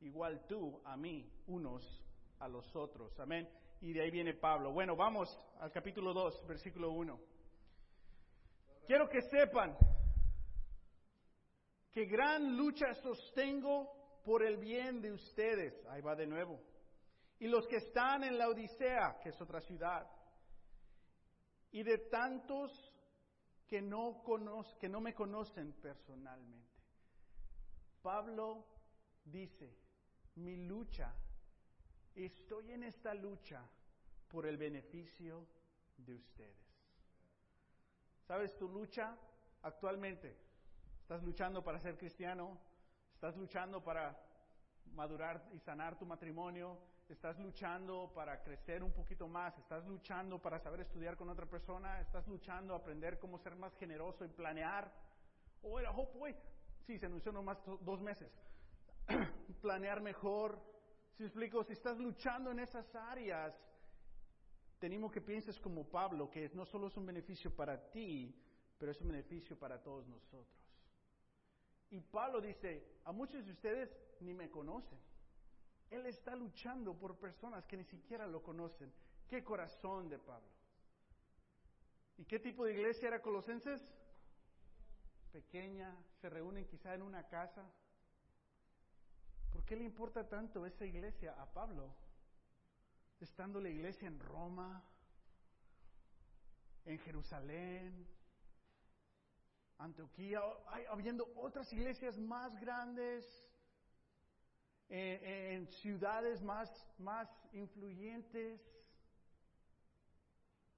Igual 0.00 0.46
tú 0.46 0.80
a 0.84 0.96
mí, 0.96 1.30
unos 1.46 1.82
a 2.38 2.48
los 2.48 2.74
otros. 2.76 3.18
Amén. 3.18 3.48
Y 3.80 3.92
de 3.92 4.02
ahí 4.02 4.10
viene 4.10 4.34
Pablo. 4.34 4.72
Bueno, 4.72 4.94
vamos 4.94 5.28
al 5.58 5.72
capítulo 5.72 6.12
2, 6.12 6.46
versículo 6.46 6.92
1. 6.92 7.20
Quiero 8.86 9.08
que 9.08 9.22
sepan 9.22 9.76
que 11.90 12.04
gran 12.04 12.56
lucha 12.56 12.94
sostengo 12.94 14.20
por 14.24 14.42
el 14.42 14.58
bien 14.58 15.00
de 15.00 15.12
ustedes. 15.12 15.74
Ahí 15.86 16.02
va 16.02 16.14
de 16.14 16.26
nuevo. 16.26 16.60
Y 17.38 17.48
los 17.48 17.66
que 17.66 17.76
están 17.76 18.22
en 18.24 18.36
la 18.36 18.48
Odisea, 18.48 19.18
que 19.22 19.30
es 19.30 19.40
otra 19.40 19.60
ciudad. 19.60 20.06
Y 21.72 21.82
de 21.82 21.98
tantos 22.10 22.70
que 23.66 23.80
no, 23.80 24.22
que 24.78 24.88
no 24.88 25.00
me 25.00 25.14
conocen 25.14 25.72
personalmente. 25.80 26.69
Pablo 28.02 28.64
dice, 29.24 29.76
mi 30.36 30.56
lucha, 30.56 31.12
estoy 32.14 32.72
en 32.72 32.84
esta 32.84 33.14
lucha 33.14 33.62
por 34.28 34.46
el 34.46 34.56
beneficio 34.56 35.46
de 35.96 36.14
ustedes. 36.14 36.70
¿Sabes 38.26 38.56
tu 38.56 38.68
lucha 38.68 39.16
actualmente? 39.62 40.36
¿Estás 41.02 41.22
luchando 41.22 41.62
para 41.62 41.78
ser 41.80 41.98
cristiano? 41.98 42.58
¿Estás 43.12 43.36
luchando 43.36 43.82
para 43.82 44.16
madurar 44.94 45.50
y 45.52 45.58
sanar 45.58 45.98
tu 45.98 46.06
matrimonio? 46.06 46.78
¿Estás 47.08 47.38
luchando 47.40 48.12
para 48.14 48.40
crecer 48.42 48.84
un 48.84 48.92
poquito 48.92 49.26
más? 49.26 49.58
¿Estás 49.58 49.84
luchando 49.84 50.40
para 50.40 50.60
saber 50.60 50.80
estudiar 50.80 51.16
con 51.16 51.28
otra 51.28 51.44
persona? 51.44 52.00
¿Estás 52.00 52.26
luchando 52.28 52.72
a 52.72 52.78
aprender 52.78 53.18
cómo 53.18 53.38
ser 53.38 53.56
más 53.56 53.74
generoso 53.74 54.24
y 54.24 54.28
planear? 54.28 54.90
¿O 55.62 55.80
era 55.80 55.90
Hope 55.90 56.16
Way? 56.18 56.36
Sí, 56.90 56.98
se 56.98 57.06
anunció 57.06 57.30
nomás 57.30 57.56
dos 57.82 58.00
meses. 58.00 58.28
planear 59.62 60.00
mejor. 60.00 60.60
Si 61.16 61.22
explico, 61.22 61.62
si 61.62 61.74
estás 61.74 61.96
luchando 61.98 62.50
en 62.50 62.58
esas 62.58 62.92
áreas, 62.96 63.54
tenemos 64.80 65.12
que 65.12 65.20
pienses 65.20 65.60
como 65.60 65.88
Pablo, 65.88 66.28
que 66.28 66.50
no 66.52 66.66
solo 66.66 66.88
es 66.88 66.96
un 66.96 67.06
beneficio 67.06 67.54
para 67.54 67.92
ti, 67.92 68.34
pero 68.76 68.90
es 68.90 69.00
un 69.00 69.06
beneficio 69.06 69.56
para 69.56 69.80
todos 69.80 70.08
nosotros. 70.08 70.66
Y 71.90 72.00
Pablo 72.00 72.40
dice, 72.40 72.84
a 73.04 73.12
muchos 73.12 73.46
de 73.46 73.52
ustedes 73.52 73.96
ni 74.18 74.34
me 74.34 74.50
conocen. 74.50 74.98
Él 75.90 76.06
está 76.06 76.34
luchando 76.34 76.98
por 76.98 77.20
personas 77.20 77.68
que 77.68 77.76
ni 77.76 77.84
siquiera 77.84 78.26
lo 78.26 78.42
conocen. 78.42 78.92
Qué 79.28 79.44
corazón 79.44 80.08
de 80.08 80.18
Pablo. 80.18 80.50
¿Y 82.18 82.24
qué 82.24 82.40
tipo 82.40 82.64
de 82.64 82.72
iglesia 82.72 83.06
era 83.06 83.22
Colosenses? 83.22 83.80
Pequeña, 85.32 85.96
se 86.20 86.28
reúnen 86.28 86.66
quizá 86.66 86.94
en 86.94 87.02
una 87.02 87.26
casa. 87.28 87.64
¿Por 89.50 89.64
qué 89.64 89.76
le 89.76 89.84
importa 89.84 90.28
tanto 90.28 90.66
esa 90.66 90.84
iglesia 90.84 91.34
a 91.40 91.46
Pablo? 91.52 91.94
Estando 93.20 93.60
la 93.60 93.68
iglesia 93.68 94.08
en 94.08 94.18
Roma, 94.18 94.82
en 96.84 96.98
Jerusalén, 96.98 98.06
Antioquía, 99.78 100.40
habiendo 100.90 101.32
otras 101.36 101.72
iglesias 101.72 102.18
más 102.18 102.58
grandes, 102.60 103.24
en, 104.90 105.66
ciudades 105.68 106.42
más, 106.42 106.68
más 106.98 107.28
influyentes. 107.52 108.60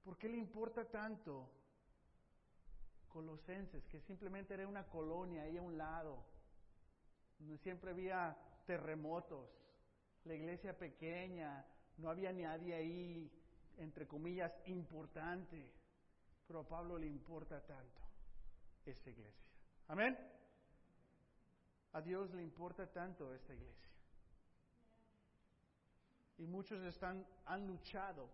¿Por 0.05 0.19
qué 0.19 0.29
le 0.29 0.37
importa 0.37 0.85
tanto? 0.85 1.51
Colosenses, 3.13 3.85
que 3.87 4.01
simplemente 4.01 4.55
era 4.55 4.67
una 4.67 4.85
colonia 4.85 5.43
ahí 5.43 5.59
a 5.59 5.63
un 5.63 5.77
lado, 5.77 6.25
donde 7.39 7.59
siempre 7.59 7.91
había 7.91 8.37
terremotos, 8.67 9.49
la 10.25 10.35
iglesia 10.35 10.79
pequeña, 10.79 11.65
no 11.99 12.09
había 12.09 12.33
nadie 12.33 12.75
ahí, 12.75 13.31
entre 13.79 14.07
comillas, 14.07 14.53
importante, 14.67 15.71
pero 16.47 16.61
a 16.61 16.69
Pablo 16.69 16.99
le 16.99 17.07
importa 17.07 17.61
tanto 17.65 18.01
esta 18.87 19.11
iglesia. 19.11 19.47
Amén. 19.89 20.19
A 21.93 22.01
Dios 22.01 22.33
le 22.33 22.43
importa 22.43 22.91
tanto 22.91 23.35
esta 23.35 23.53
iglesia. 23.53 23.89
Y 26.39 26.47
muchos 26.47 26.83
están, 26.85 27.27
han 27.45 27.67
luchado 27.67 28.29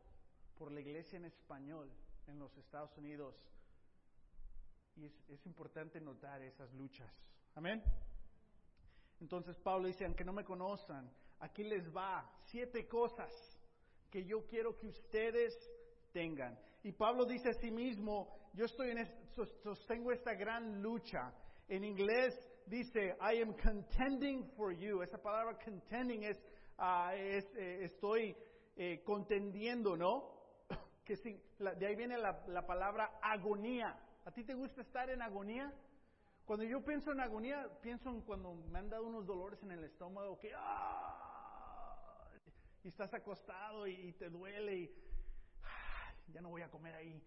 por 0.57 0.71
la 0.71 0.81
iglesia 0.81 1.17
en 1.17 1.25
español 1.25 1.91
en 2.27 2.39
los 2.39 2.57
Estados 2.57 2.97
Unidos. 2.97 3.35
Y 4.99 5.07
es, 5.07 5.31
es 5.31 5.47
importante 5.47 6.01
notar 6.01 6.43
esas 6.43 6.73
luchas. 6.75 7.11
Amén. 7.55 7.83
Entonces 9.21 9.57
Pablo 9.61 9.87
dice, 9.87 10.05
aunque 10.05 10.25
no 10.25 10.33
me 10.33 10.45
conozcan, 10.45 11.11
aquí 11.41 11.63
les 11.63 11.89
va 11.95 12.29
siete 12.47 12.87
cosas 12.87 13.31
que 14.11 14.25
yo 14.25 14.45
quiero 14.47 14.77
que 14.77 14.89
ustedes 14.89 15.55
tengan. 16.13 16.59
Y 16.83 16.93
Pablo 16.93 17.25
dice 17.25 17.51
a 17.51 17.55
sí 17.55 17.71
mismo, 17.71 18.51
yo 18.55 18.65
estoy 18.65 18.91
en 18.91 19.07
sostengo 19.63 20.13
esta 20.13 20.35
gran 20.35 20.83
lucha. 20.83 21.33
En 21.69 21.85
inglés 21.85 22.35
dice, 22.67 23.17
I 23.21 23.43
am 23.43 23.55
contending 23.55 24.51
for 24.57 24.73
you. 24.73 25.03
Esa 25.03 25.19
palabra 25.19 25.59
contending 25.65 26.25
es, 26.25 26.43
ah, 26.79 27.15
es 27.15 27.45
eh, 27.57 27.85
estoy 27.85 28.37
eh, 28.77 29.03
contendiendo, 29.05 29.97
¿no? 29.97 30.39
que 31.05 31.15
de 31.59 31.87
ahí 31.87 31.97
viene 31.97 32.17
la, 32.17 32.45
la 32.49 32.67
palabra 32.67 33.19
agonía. 33.23 33.97
¿A 34.29 34.31
ti 34.31 34.45
te 34.45 34.53
gusta 34.53 34.83
estar 34.83 35.09
en 35.09 35.23
agonía? 35.23 35.73
Cuando 36.45 36.63
yo 36.63 36.85
pienso 36.85 37.13
en 37.13 37.21
agonía, 37.21 37.67
pienso 37.81 38.11
en 38.11 38.21
cuando 38.21 38.53
me 38.57 38.79
han 38.79 38.91
dado 38.91 39.07
unos 39.07 39.25
dolores 39.25 39.63
en 39.63 39.71
el 39.71 39.83
estómago 39.85 40.39
que 40.39 40.53
¡ah! 40.55 42.29
y 42.85 42.89
estás 42.89 43.15
acostado 43.15 43.87
y, 43.87 44.13
te 44.19 44.29
duele 44.29 44.77
y 44.77 44.95
ya 46.31 46.43
no 46.43 46.51
voy 46.51 46.61
a 46.61 46.69
comer 46.69 46.95
ahí. 46.95 47.23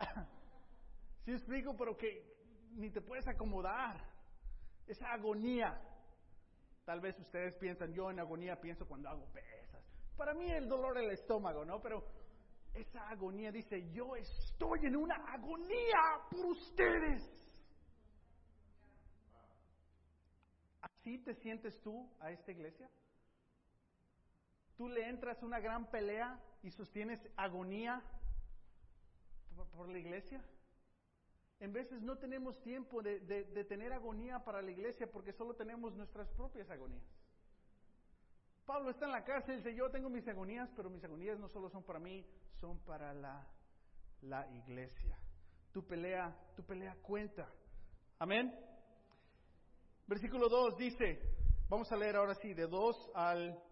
Si 1.26 1.32
explico, 1.32 1.76
pero 1.76 1.98
que 1.98 2.34
ni 2.76 2.90
te 2.90 3.02
puedes 3.02 3.28
acomodar. 3.28 4.02
Esa 4.86 5.12
agonía. 5.12 5.78
Tal 6.86 7.00
vez 7.00 7.18
ustedes 7.18 7.56
piensan, 7.56 7.92
yo 7.92 8.10
en 8.10 8.20
agonía 8.20 8.58
pienso 8.58 8.88
cuando 8.88 9.10
hago 9.10 9.26
pesas. 9.34 9.84
Para 10.16 10.32
mí 10.32 10.50
el 10.50 10.66
dolor 10.66 10.94
del 10.94 11.10
estómago, 11.10 11.62
¿no? 11.66 11.82
Pero 11.82 12.23
esa 12.74 13.08
agonía 13.08 13.52
dice, 13.52 13.90
yo 13.92 14.16
estoy 14.16 14.80
en 14.86 14.96
una 14.96 15.14
agonía 15.32 16.20
por 16.30 16.46
ustedes. 16.46 17.22
¿Así 20.80 21.18
te 21.18 21.34
sientes 21.34 21.80
tú 21.82 22.10
a 22.20 22.30
esta 22.30 22.50
iglesia? 22.50 22.90
¿Tú 24.76 24.88
le 24.88 25.08
entras 25.08 25.42
una 25.42 25.60
gran 25.60 25.88
pelea 25.90 26.40
y 26.62 26.70
sostienes 26.70 27.20
agonía 27.36 28.02
por 29.76 29.88
la 29.88 29.98
iglesia? 29.98 30.42
En 31.60 31.72
veces 31.72 32.02
no 32.02 32.18
tenemos 32.18 32.60
tiempo 32.62 33.00
de, 33.02 33.64
tener 33.68 33.92
agonía 33.92 34.40
para 34.40 34.60
la 34.60 34.70
iglesia 34.70 35.10
porque 35.10 35.32
solo 35.32 35.54
tenemos 35.54 35.94
nuestras 35.94 36.28
propias 36.30 36.68
agonías. 36.68 37.04
Pablo 38.66 38.90
está 38.90 39.04
en 39.04 39.12
la 39.12 39.24
cárcel 39.24 39.58
dice, 39.58 39.74
yo 39.74 39.90
tengo 39.90 40.08
mis 40.08 40.26
agonías, 40.26 40.70
pero 40.74 40.88
mis 40.88 41.04
agonías 41.04 41.38
no 41.38 41.48
solo 41.48 41.68
son 41.68 41.82
para 41.82 41.98
mí, 41.98 42.26
son 42.60 42.78
para 42.80 43.12
la, 43.12 43.46
la 44.22 44.46
iglesia. 44.52 45.18
Tu 45.70 45.86
pelea, 45.86 46.34
tu 46.56 46.64
pelea 46.64 46.96
cuenta. 47.02 47.46
Amén. 48.18 48.52
Versículo 50.06 50.48
2 50.48 50.76
dice, 50.78 51.20
vamos 51.68 51.92
a 51.92 51.96
leer 51.96 52.16
ahora 52.16 52.34
sí, 52.36 52.54
de 52.54 52.66
2 52.66 53.10
al, 53.14 53.62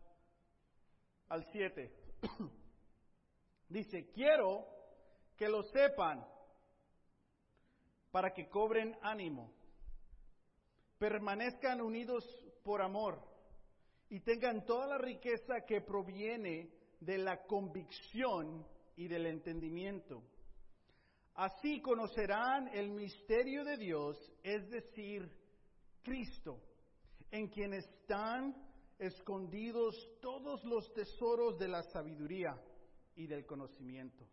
al 1.29 1.45
7. 1.53 1.95
dice, 3.69 4.11
quiero 4.13 4.67
que 5.37 5.49
lo 5.49 5.63
sepan 5.63 6.23
para 8.11 8.35
que 8.35 8.51
cobren 8.51 8.95
ánimo, 9.01 9.55
permanezcan 10.99 11.81
unidos 11.81 12.25
por 12.63 12.83
amor 12.83 13.32
y 14.12 14.21
tengan 14.21 14.62
toda 14.66 14.87
la 14.87 14.99
riqueza 14.99 15.62
que 15.66 15.81
proviene 15.81 16.69
de 17.00 17.16
la 17.16 17.47
convicción 17.47 18.62
y 18.95 19.09
del 19.09 19.25
entendimiento. 19.25 20.23
Así 21.35 21.81
conocerán 21.81 22.69
el 22.75 22.90
misterio 22.90 23.64
de 23.64 23.78
Dios, 23.78 24.19
es 24.42 24.69
decir, 24.69 25.26
Cristo, 26.02 26.61
en 27.31 27.49
quien 27.49 27.73
están 27.73 28.54
escondidos 28.99 29.97
todos 30.21 30.62
los 30.64 30.92
tesoros 30.92 31.59
de 31.59 31.69
la 31.69 31.83
sabiduría 31.85 32.54
y 33.16 33.26
del 33.26 33.47
conocimiento. 33.47 34.28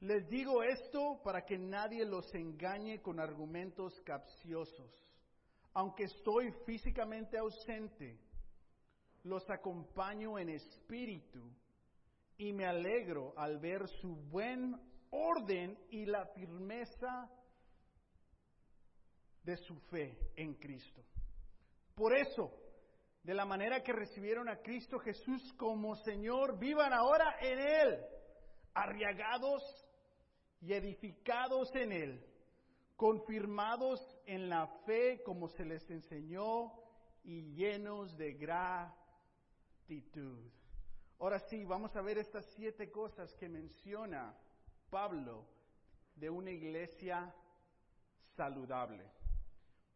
Les 0.00 0.26
digo 0.30 0.62
esto 0.62 1.20
para 1.22 1.44
que 1.44 1.58
nadie 1.58 2.06
los 2.06 2.34
engañe 2.34 3.02
con 3.02 3.20
argumentos 3.20 4.00
capciosos. 4.00 5.04
Aunque 5.74 6.04
estoy 6.04 6.50
físicamente 6.64 7.36
ausente, 7.36 8.18
los 9.24 9.48
acompaño 9.50 10.38
en 10.38 10.50
espíritu 10.50 11.40
y 12.36 12.52
me 12.52 12.66
alegro 12.66 13.34
al 13.36 13.58
ver 13.58 13.88
su 14.00 14.14
buen 14.14 14.76
orden 15.10 15.78
y 15.90 16.06
la 16.06 16.26
firmeza 16.26 17.28
de 19.42 19.56
su 19.56 19.76
fe 19.90 20.16
en 20.36 20.54
Cristo. 20.54 21.02
Por 21.94 22.16
eso, 22.16 22.52
de 23.22 23.34
la 23.34 23.44
manera 23.44 23.82
que 23.82 23.92
recibieron 23.92 24.48
a 24.48 24.58
Cristo 24.58 24.98
Jesús 24.98 25.52
como 25.54 25.96
Señor, 25.96 26.58
vivan 26.58 26.92
ahora 26.92 27.36
en 27.40 27.58
Él, 27.58 28.00
arriagados 28.74 29.62
y 30.60 30.72
edificados 30.72 31.74
en 31.74 31.92
Él, 31.92 32.24
confirmados 32.94 34.00
en 34.26 34.48
la 34.48 34.66
fe 34.86 35.22
como 35.24 35.48
se 35.48 35.64
les 35.64 35.88
enseñó 35.90 36.72
y 37.24 37.54
llenos 37.54 38.16
de 38.16 38.34
gratitud. 39.88 40.38
Ahora 41.18 41.38
sí, 41.40 41.64
vamos 41.64 41.96
a 41.96 42.02
ver 42.02 42.18
estas 42.18 42.44
siete 42.54 42.90
cosas 42.90 43.34
que 43.34 43.48
menciona 43.48 44.34
Pablo 44.90 45.46
de 46.14 46.28
una 46.28 46.50
iglesia 46.50 47.34
saludable. 48.36 49.04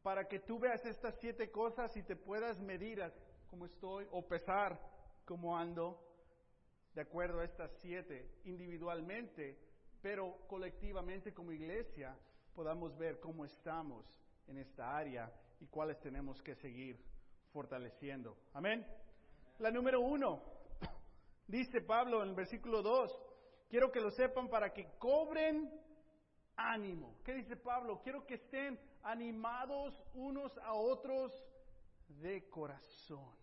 Para 0.02 0.26
que 0.26 0.40
tú 0.40 0.58
veas 0.58 0.84
estas 0.87 1.14
siete 1.20 1.50
cosas 1.50 1.94
y 1.96 2.02
te 2.02 2.16
puedas 2.16 2.58
medir 2.58 3.02
cómo 3.49 3.66
estoy 3.66 4.06
o 4.11 4.26
pesar 4.26 4.80
cómo 5.26 5.56
ando, 5.56 6.02
de 6.94 7.02
acuerdo 7.02 7.40
a 7.40 7.44
estas 7.44 7.70
siete 7.80 8.40
individualmente, 8.44 9.58
pero 10.00 10.38
colectivamente 10.49 11.32
como 11.32 11.52
iglesia 11.52 12.16
podamos 12.54 12.96
ver 12.96 13.20
cómo 13.20 13.44
estamos 13.44 14.04
en 14.49 14.58
esta 14.58 14.96
área 14.96 15.30
y 15.61 15.66
cuáles 15.66 16.00
tenemos 16.00 16.42
que 16.42 16.54
seguir 16.56 16.99
fortaleciendo. 17.52 18.37
Amén. 18.54 18.84
La 19.62 19.71
número 19.71 20.00
uno, 20.00 20.42
dice 21.47 21.83
Pablo 21.83 22.21
en 22.25 22.31
el 22.31 22.35
versículo 22.35 22.83
2, 22.83 23.16
quiero 23.71 23.92
que 23.92 24.00
lo 24.00 24.11
sepan 24.11 24.49
para 24.49 24.73
que 24.73 24.88
cobren 24.99 25.71
ánimo. 26.57 27.21
¿Qué 27.25 27.33
dice 27.33 27.57
Pablo? 27.57 28.00
Quiero 28.02 28.26
que 28.26 28.35
estén 28.35 28.76
animados 29.04 29.95
unos 30.14 30.59
a 30.59 30.73
otros 30.73 31.33
de 32.09 32.49
corazón. 32.50 33.37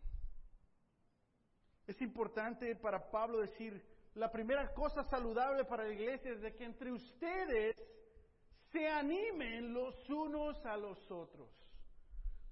Es 1.87 2.01
importante 2.01 2.75
para 2.75 3.09
Pablo 3.09 3.39
decir, 3.39 3.81
la 4.15 4.29
primera 4.29 4.73
cosa 4.73 5.05
saludable 5.05 5.63
para 5.63 5.85
la 5.85 5.93
iglesia 5.93 6.33
es 6.33 6.41
de 6.41 6.53
que 6.53 6.65
entre 6.65 6.91
ustedes 6.91 7.77
se 8.73 8.89
animen 8.89 9.73
los 9.73 10.09
unos 10.09 10.65
a 10.65 10.75
los 10.75 10.99
otros. 11.09 11.58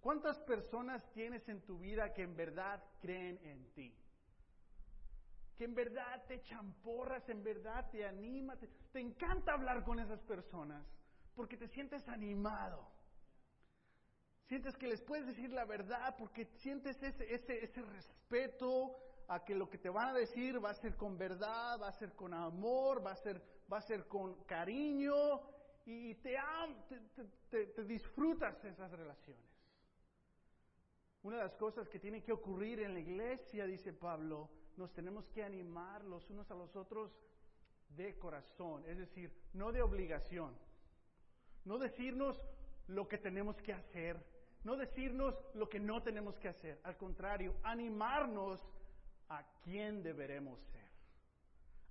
¿Cuántas 0.08 0.40
personas 0.40 1.04
tienes 1.12 1.50
en 1.50 1.60
tu 1.64 1.80
vida 1.80 2.14
que 2.14 2.22
en 2.22 2.34
verdad 2.34 2.82
creen 3.02 3.38
en 3.44 3.74
ti? 3.74 3.94
Que 5.58 5.66
en 5.66 5.76
verdad 5.76 6.24
te 6.30 6.42
champorras, 6.44 7.28
en 7.28 7.44
verdad 7.44 7.90
te 7.92 8.06
anima, 8.06 8.56
te, 8.56 8.70
te 8.94 9.02
encanta 9.02 9.52
hablar 9.52 9.84
con 9.84 10.00
esas 10.00 10.22
personas 10.22 10.88
porque 11.36 11.58
te 11.58 11.68
sientes 11.68 12.08
animado. 12.08 12.90
Sientes 14.46 14.78
que 14.78 14.88
les 14.88 15.02
puedes 15.02 15.28
decir 15.28 15.52
la 15.52 15.66
verdad 15.66 16.16
porque 16.18 16.46
sientes 16.46 17.04
ese, 17.04 17.36
ese, 17.36 17.66
ese 17.66 17.82
respeto, 17.82 18.96
a 19.28 19.44
que 19.44 19.56
lo 19.56 19.70
que 19.70 19.78
te 19.78 19.90
van 19.90 20.08
a 20.08 20.14
decir 20.14 20.64
va 20.64 20.70
a 20.70 20.76
ser 20.76 20.96
con 20.96 21.18
verdad, 21.18 21.82
va 21.82 21.90
a 21.90 22.00
ser 22.00 22.14
con 22.14 22.34
amor, 22.34 23.06
va 23.06 23.12
a 23.12 23.18
ser, 23.18 23.44
va 23.70 23.80
a 23.80 23.82
ser 23.82 24.08
con 24.08 24.42
cariño 24.46 25.42
y 25.86 26.16
te, 26.16 26.38
te, 27.50 27.66
te, 27.68 27.84
disfrutas 27.84 28.64
esas 28.64 28.90
relaciones. 28.90 29.48
Una 31.28 31.40
de 31.40 31.44
las 31.44 31.56
cosas 31.56 31.90
que 31.90 32.00
tiene 32.00 32.24
que 32.24 32.32
ocurrir 32.32 32.80
en 32.80 32.94
la 32.94 33.02
iglesia, 33.02 33.66
dice 33.66 33.92
Pablo, 33.92 34.50
nos 34.78 34.94
tenemos 34.94 35.28
que 35.32 35.44
animar 35.44 36.02
los 36.06 36.30
unos 36.30 36.50
a 36.50 36.56
los 36.56 36.74
otros 36.74 37.12
de 37.90 38.18
corazón, 38.18 38.86
es 38.86 38.98
decir, 38.98 39.30
no 39.52 39.74
de 39.74 39.82
obligación, 39.82 40.58
no 41.66 41.80
decirnos 41.80 42.42
lo 42.88 43.10
que 43.10 43.18
tenemos 43.18 43.62
que 43.62 43.74
hacer, 43.74 44.26
no 44.64 44.78
decirnos 44.78 45.36
lo 45.54 45.68
que 45.68 45.82
no 45.82 46.02
tenemos 46.02 46.40
que 46.40 46.48
hacer, 46.48 46.80
al 46.86 46.96
contrario, 46.96 47.56
animarnos 47.62 48.66
a 49.28 49.44
quién 49.66 50.04
deberemos 50.04 50.62
ser, 50.72 50.90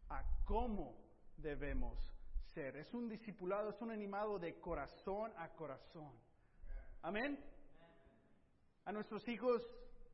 a 0.08 0.24
cómo 0.46 0.96
debemos 1.36 2.10
ser. 2.54 2.74
Es 2.78 2.94
un 2.94 3.06
discipulado, 3.06 3.68
es 3.68 3.82
un 3.82 3.90
animado 3.90 4.38
de 4.38 4.58
corazón 4.60 5.30
a 5.36 5.50
corazón. 5.50 6.14
Amén. 7.02 7.38
A 8.86 8.92
nuestros 8.92 9.26
hijos, 9.28 9.68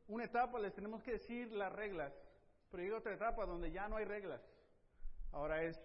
una 0.09 0.25
etapa 0.25 0.59
les 0.59 0.75
tenemos 0.75 1.03
que 1.03 1.13
decir 1.13 1.53
las 1.53 1.71
reglas, 1.73 2.13
pero 2.71 2.83
llega 2.83 2.97
otra 2.97 3.15
etapa 3.15 3.45
donde 3.45 3.71
ya 3.71 3.87
no 3.87 3.97
hay 3.97 4.07
reglas. 4.07 4.43
Ahora 5.33 5.63
es 5.63 5.77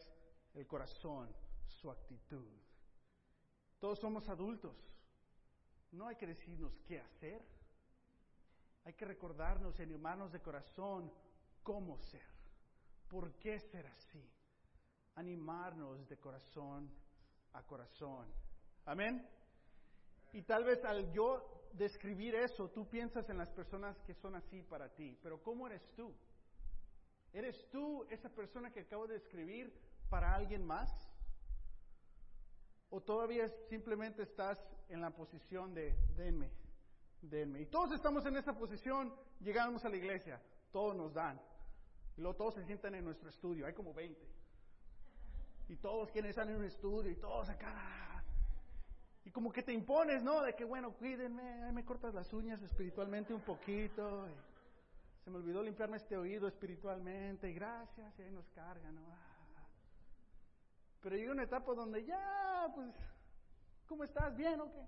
el 0.53 0.65
corazón, 0.65 1.29
su 1.67 1.91
actitud. 1.91 2.47
Todos 3.79 3.99
somos 3.99 4.27
adultos. 4.29 4.75
No 5.91 6.07
hay 6.07 6.15
que 6.15 6.27
decirnos 6.27 6.79
qué 6.87 6.99
hacer. 6.99 7.45
Hay 8.85 8.93
que 8.93 9.05
recordarnos, 9.05 9.77
en 9.81 9.91
hermanos 9.91 10.31
de 10.31 10.39
corazón, 10.39 11.11
cómo 11.63 11.97
ser, 11.97 12.25
por 13.09 13.33
qué 13.33 13.59
ser 13.59 13.85
así, 13.85 14.31
animarnos 15.15 16.07
de 16.07 16.17
corazón 16.17 16.89
a 17.51 17.63
corazón. 17.63 18.33
Amén. 18.85 19.29
Y 20.31 20.43
tal 20.43 20.63
vez 20.63 20.85
al 20.85 21.11
yo 21.11 21.56
describir 21.73 22.35
eso, 22.35 22.69
tú 22.69 22.87
piensas 22.87 23.29
en 23.29 23.37
las 23.37 23.49
personas 23.51 23.99
que 24.01 24.13
son 24.13 24.35
así 24.35 24.61
para 24.63 24.89
ti, 24.89 25.17
pero 25.21 25.41
¿cómo 25.41 25.67
eres 25.67 25.81
tú? 25.95 26.13
¿Eres 27.33 27.69
tú 27.69 28.05
esa 28.09 28.29
persona 28.29 28.71
que 28.71 28.81
acabo 28.81 29.07
de 29.07 29.15
describir 29.15 29.73
para 30.09 30.33
alguien 30.33 30.65
más? 30.65 30.89
¿O 32.89 33.01
todavía 33.01 33.47
simplemente 33.69 34.23
estás 34.23 34.59
en 34.89 35.01
la 35.01 35.11
posición 35.11 35.73
de 35.73 35.93
denme, 36.15 36.51
denme? 37.21 37.61
Y 37.61 37.65
todos 37.65 37.91
estamos 37.91 38.25
en 38.25 38.37
esa 38.37 38.57
posición, 38.57 39.13
llegamos 39.41 39.83
a 39.83 39.89
la 39.89 39.97
iglesia, 39.97 40.41
todos 40.71 40.95
nos 40.95 41.13
dan. 41.13 41.39
Y 42.15 42.21
luego 42.21 42.37
todos 42.37 42.55
se 42.55 42.65
sientan 42.65 42.95
en 42.95 43.03
nuestro 43.03 43.29
estudio, 43.29 43.65
hay 43.65 43.73
como 43.73 43.93
20. 43.93 44.19
Y 45.69 45.75
todos 45.75 46.09
quienes 46.11 46.29
están 46.29 46.49
en 46.49 46.55
un 46.55 46.63
estudio 46.63 47.11
y 47.11 47.15
todos 47.15 47.49
acá. 47.49 48.16
Y 49.27 49.29
como 49.29 49.51
que 49.51 49.61
te 49.61 49.73
impones, 49.73 50.23
¿no? 50.23 50.41
De 50.41 50.55
que, 50.55 50.63
bueno, 50.63 50.93
cuídenme, 50.93 51.69
me 51.73 51.83
cortas 51.83 52.13
las 52.13 52.31
uñas 52.31 52.61
espiritualmente 52.61 53.33
un 53.33 53.41
poquito. 53.41 54.25
se 55.21 55.29
me 55.29 55.35
olvidó 55.35 55.61
limpiarme 55.61 55.97
este 55.97 56.15
oído 56.15 56.47
espiritualmente. 56.47 57.49
Y 57.49 57.53
gracias, 57.53 58.17
y 58.17 58.21
ahí 58.21 58.31
nos 58.31 58.47
cargan, 58.51 58.95
¿no? 58.95 59.01
Pero 61.01 61.17
llega 61.17 61.33
una 61.33 61.43
etapa 61.43 61.73
donde 61.73 62.05
ya, 62.05 62.71
pues, 62.73 62.95
¿cómo 63.85 64.05
estás? 64.05 64.33
¿Bien 64.37 64.61
o 64.61 64.71
qué? 64.71 64.87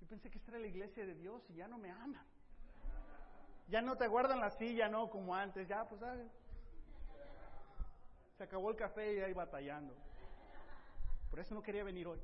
Yo 0.00 0.08
pensé 0.08 0.28
que 0.28 0.38
esta 0.38 0.50
era 0.50 0.58
la 0.58 0.66
iglesia 0.66 1.06
de 1.06 1.14
Dios 1.14 1.48
y 1.50 1.54
ya 1.54 1.68
no 1.68 1.78
me 1.78 1.92
aman. 1.92 2.26
Ya 3.68 3.80
no 3.80 3.96
te 3.96 4.08
guardan 4.08 4.40
la 4.40 4.50
silla, 4.50 4.88
no 4.88 5.08
como 5.08 5.36
antes. 5.36 5.68
Ya, 5.68 5.88
pues, 5.88 6.00
se 8.36 8.42
acabó 8.42 8.70
el 8.70 8.76
café 8.76 9.14
y 9.14 9.20
ahí 9.20 9.32
batallando. 9.32 9.94
Por 11.30 11.40
eso 11.40 11.54
no 11.54 11.62
quería 11.62 11.84
venir 11.84 12.06
hoy. 12.06 12.20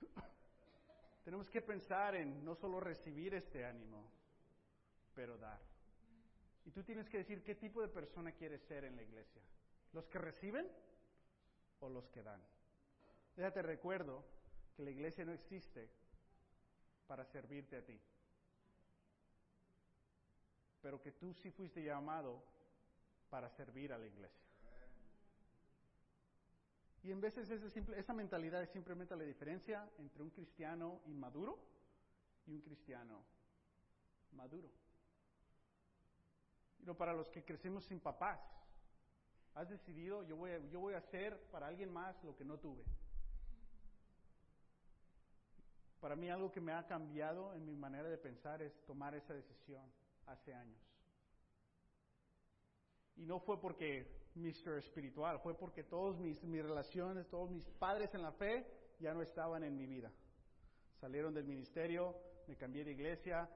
Tenemos 1.24 1.50
que 1.50 1.60
pensar 1.60 2.14
en 2.14 2.44
no 2.44 2.54
solo 2.54 2.80
recibir 2.80 3.34
este 3.34 3.64
ánimo, 3.64 4.10
pero 5.14 5.36
dar. 5.38 5.60
Y 6.64 6.70
tú 6.70 6.82
tienes 6.82 7.08
que 7.08 7.18
decir 7.18 7.42
qué 7.42 7.54
tipo 7.54 7.80
de 7.80 7.88
persona 7.88 8.32
quieres 8.32 8.62
ser 8.62 8.84
en 8.84 8.96
la 8.96 9.02
iglesia. 9.02 9.42
¿Los 9.92 10.06
que 10.08 10.18
reciben 10.18 10.68
o 11.80 11.88
los 11.88 12.08
que 12.08 12.22
dan? 12.22 12.42
Déjate 13.36 13.62
recuerdo 13.62 14.24
que 14.74 14.82
la 14.82 14.90
iglesia 14.90 15.24
no 15.24 15.32
existe 15.32 15.88
para 17.06 17.24
servirte 17.24 17.76
a 17.76 17.84
ti 17.84 18.00
pero 20.86 21.02
que 21.02 21.10
tú 21.10 21.34
sí 21.34 21.50
fuiste 21.50 21.82
llamado 21.82 22.40
para 23.28 23.50
servir 23.50 23.92
a 23.92 23.98
la 23.98 24.06
iglesia. 24.06 24.45
Y 27.06 27.12
en 27.12 27.20
veces 27.20 27.48
esa, 27.48 28.12
mentalidad 28.12 28.60
es 28.64 28.70
simplemente 28.70 29.14
la 29.14 29.22
diferencia 29.22 29.88
entre 29.96 30.24
un 30.24 30.30
cristiano 30.30 31.02
inmaduro 31.06 31.56
y 32.48 32.50
un 32.50 32.60
cristiano 32.60 33.22
maduro. 34.32 34.68
Pero 36.80 36.96
para 36.96 37.12
los 37.12 37.30
que 37.30 37.44
crecemos 37.44 37.84
sin 37.84 38.00
papás, 38.00 38.40
has 39.54 39.68
decidido, 39.68 40.24
yo 40.24 40.34
voy, 40.34 40.50
yo 40.68 40.80
voy 40.80 40.94
a 40.94 40.98
hacer 40.98 41.40
para 41.52 41.68
alguien 41.68 41.92
más 41.92 42.20
lo 42.24 42.34
que 42.34 42.44
no 42.44 42.58
tuve. 42.58 42.82
Para 46.00 46.16
mí 46.16 46.28
algo 46.28 46.50
que 46.50 46.60
me 46.60 46.72
ha 46.72 46.88
cambiado 46.88 47.54
en 47.54 47.64
mi 47.64 47.76
manera 47.76 48.08
de 48.08 48.18
pensar 48.18 48.62
es 48.62 48.84
tomar 48.84 49.14
esa 49.14 49.32
decisión 49.32 49.88
hace 50.26 50.52
años. 50.52 50.95
Y 53.16 53.24
no 53.24 53.40
fue 53.40 53.60
porque 53.60 54.06
Mr. 54.36 54.78
Espiritual, 54.78 55.40
fue 55.40 55.56
porque 55.56 55.82
todas 55.82 56.18
mis, 56.18 56.40
relaciones, 56.42 57.26
todos 57.28 57.50
mis 57.50 57.64
padres 57.64 58.14
en 58.14 58.22
la 58.22 58.32
fe 58.32 58.66
ya 59.00 59.14
no 59.14 59.22
estaban 59.22 59.64
en 59.64 59.76
mi 59.76 59.86
vida. 59.86 60.12
Salieron 61.00 61.32
del 61.32 61.44
ministerio, 61.44 62.14
me 62.46 62.56
cambié 62.56 62.84
de 62.84 62.92
iglesia, 62.92 63.48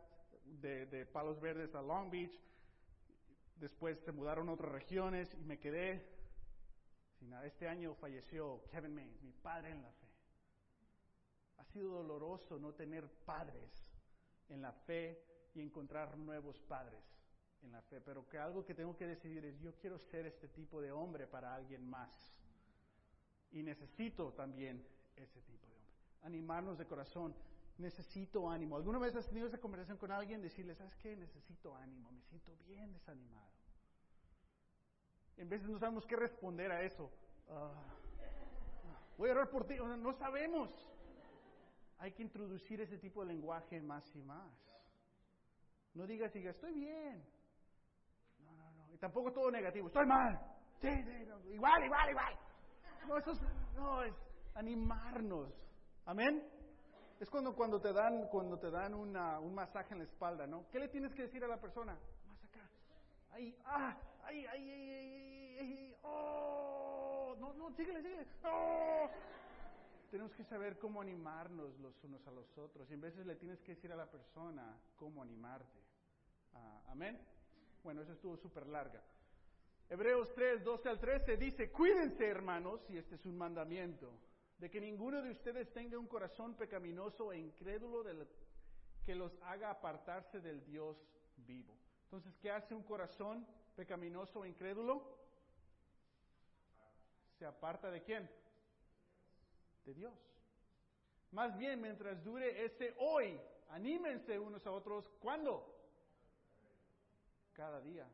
de, 0.45 1.07
Palos 1.13 1.39
Verdes 1.41 1.75
a 1.75 1.83
Long 1.83 2.11
Beach, 2.11 2.33
después 3.57 3.99
se 4.01 4.13
mudaron 4.13 4.49
a 4.49 4.53
otras 4.53 4.73
regiones 4.73 5.35
y 5.35 5.45
me 5.45 5.59
quedé. 5.59 6.19
Este 7.45 7.69
año 7.69 7.95
falleció 7.95 8.65
Kevin 8.71 8.95
Mays, 8.95 9.23
mi 9.23 9.33
padre 9.33 9.71
en 9.73 9.83
la 9.83 9.93
fe. 9.93 10.09
Ha 11.59 11.65
sido 11.65 11.91
doloroso 11.91 12.59
no 12.59 12.73
tener 12.73 13.07
padres 13.27 13.71
en 14.49 14.63
la 14.63 14.73
fe 14.73 15.23
y 15.55 15.61
encontrar 15.61 16.17
nuevos 16.17 16.59
padres 16.63 17.20
en 17.63 17.73
la 17.73 17.83
fe, 17.83 18.01
pero 18.01 18.29
que 18.29 18.39
algo 18.39 18.65
que 18.65 18.75
tengo 18.75 18.97
que 18.97 19.07
decidir 19.07 19.45
es 19.45 19.59
yo 19.61 19.75
quiero 19.77 19.99
ser 19.99 20.27
este 20.27 20.49
tipo 20.49 20.81
de 20.81 20.93
hombre 20.93 21.27
para 21.27 21.55
alguien 21.55 21.89
más. 21.89 22.11
Y 23.53 23.63
necesito 23.63 24.33
también 24.33 24.87
ese 25.17 25.41
tipo 25.43 25.67
de 25.67 25.75
hombre. 25.75 25.95
Animarnos 26.23 26.79
de 26.79 26.87
corazón. 26.87 27.35
Necesito 27.79 28.51
ánimo. 28.51 28.77
¿Alguna 28.77 28.99
vez 28.99 29.17
has 29.17 29.27
tenido 29.27 29.47
esa 29.47 29.59
conversación 29.59 29.97
con 29.97 30.13
alguien? 30.13 30.43
Decirle, 30.43 30.75
¿sabes 30.75 30.95
qué? 30.97 31.17
Necesito 31.17 31.75
ánimo. 31.75 32.13
Me 32.13 32.23
siento 32.23 32.55
bien 32.67 32.93
desanimado. 32.93 33.51
En 35.39 35.49
veces 35.49 35.69
no 35.69 35.79
sabemos 35.79 36.07
qué 36.07 36.17
responder 36.17 36.71
a 36.71 36.83
eso. 36.83 37.11
Ah, 37.49 37.73
voy 39.17 39.31
a 39.31 39.33
orar 39.33 39.49
por 39.49 39.67
ti. 39.67 39.77
No 39.77 40.13
sabemos. 40.13 40.71
Hay 41.99 42.13
que 42.13 42.23
introducir 42.23 42.81
ese 42.81 42.99
tipo 42.99 43.23
de 43.23 43.29
lenguaje 43.29 43.81
más 43.81 44.15
y 44.15 44.23
más. 44.23 44.71
No 45.95 46.07
digas, 46.07 46.33
diga, 46.33 46.51
estoy 46.51 46.73
bien. 46.73 47.25
No, 49.01 49.09
no, 49.09 49.15
no. 49.15 49.15
Tampoco 49.15 49.33
todo 49.33 49.51
negativo. 49.51 49.87
Estoy 49.89 50.07
mal. 50.07 50.39
Sí, 50.81 50.89
sí, 50.89 51.55
igual, 51.55 51.85
igual, 51.85 52.11
igual. 52.11 52.39
No, 53.07 53.19
eso 53.19 53.33
es, 53.33 53.41
no, 53.75 54.03
es 54.03 54.15
animarnos. 54.55 55.53
Amén. 56.07 56.43
Es 57.19 57.29
cuando, 57.29 57.55
cuando 57.55 57.81
te 57.81 57.93
dan, 57.93 58.29
cuando 58.29 58.59
te 58.59 58.71
dan 58.71 58.95
una, 58.95 59.39
un 59.41 59.55
masaje 59.55 59.93
en 59.93 59.99
la 59.99 60.05
espalda, 60.05 60.47
¿no? 60.47 60.67
¿Qué 60.71 60.79
le 60.79 60.89
tienes 60.89 61.13
que 61.15 61.23
decir 61.23 61.45
a 61.45 61.49
la 61.49 61.59
persona? 61.59 61.99
Más 62.27 62.45
acá. 62.45 62.69
Ahí, 63.33 63.55
ah, 63.67 63.97
ahí, 64.25 64.47
ahí, 64.47 64.71
ahí, 64.71 64.91
ahí, 64.91 65.59
ahí, 65.59 65.97
oh, 66.03 67.37
no, 67.39 67.53
no, 67.53 67.71
síguele, 67.77 68.03
síguele. 68.03 68.27
Oh. 68.45 69.11
Tenemos 70.11 70.33
que 70.35 70.45
saber 70.45 70.79
cómo 70.79 71.01
animarnos 71.03 71.79
los 71.79 72.03
unos 72.05 72.27
a 72.27 72.31
los 72.31 72.59
otros. 72.59 72.91
Y 72.91 72.95
en 72.95 73.01
veces 73.03 73.27
le 73.27 73.37
tienes 73.37 73.61
que 73.61 73.75
decir 73.75 73.93
a 73.93 73.97
la 73.97 74.07
persona 74.11 74.79
cómo 74.97 75.23
animarte. 75.23 75.79
Ah, 76.55 76.83
Amén. 76.89 77.21
Bueno, 77.83 78.03
eso 78.03 78.13
estuvo 78.13 78.37
súper 78.37 78.67
larga. 78.67 79.03
Hebreos 79.89 80.33
3, 80.35 80.63
12 80.63 80.89
al 80.89 81.01
13 81.01 81.37
dice, 81.37 81.71
cuídense 81.73 82.27
hermanos, 82.27 82.81
y 82.89 82.97
este 82.97 83.17
es 83.17 83.25
un 83.27 83.37
mandamiento, 83.37 84.13
de 84.59 84.71
que 84.71 84.81
ninguno 84.81 85.21
de 85.23 85.31
ustedes 85.31 85.73
tenga 85.73 85.99
un 85.99 86.07
corazón 86.07 86.55
pecaminoso 86.55 87.33
e 87.33 87.39
incrédulo 87.39 88.05
que 89.05 89.15
los 89.15 89.37
haga 89.43 89.71
apartarse 89.71 90.41
del 90.41 90.65
Dios 90.65 90.97
vivo. 91.39 91.77
Entonces, 92.05 92.37
¿qué 92.41 92.51
hace 92.51 92.75
un 92.75 92.83
corazón 92.83 93.47
pecaminoso 93.75 94.45
e 94.45 94.51
incrédulo? 94.51 95.19
¿Se 97.39 97.47
aparta 97.47 97.91
de 97.91 98.03
quién? 98.03 98.31
De 99.87 99.95
Dios. 99.95 100.15
Más 101.33 101.57
bien, 101.57 101.81
mientras 101.81 102.23
dure 102.23 102.65
ese 102.65 102.95
hoy, 102.99 103.41
anímense 103.71 104.39
unos 104.39 104.67
a 104.67 104.73
otros. 104.73 105.09
¿Cuándo? 105.21 105.80
Cada 107.61 107.83
día. 107.83 108.09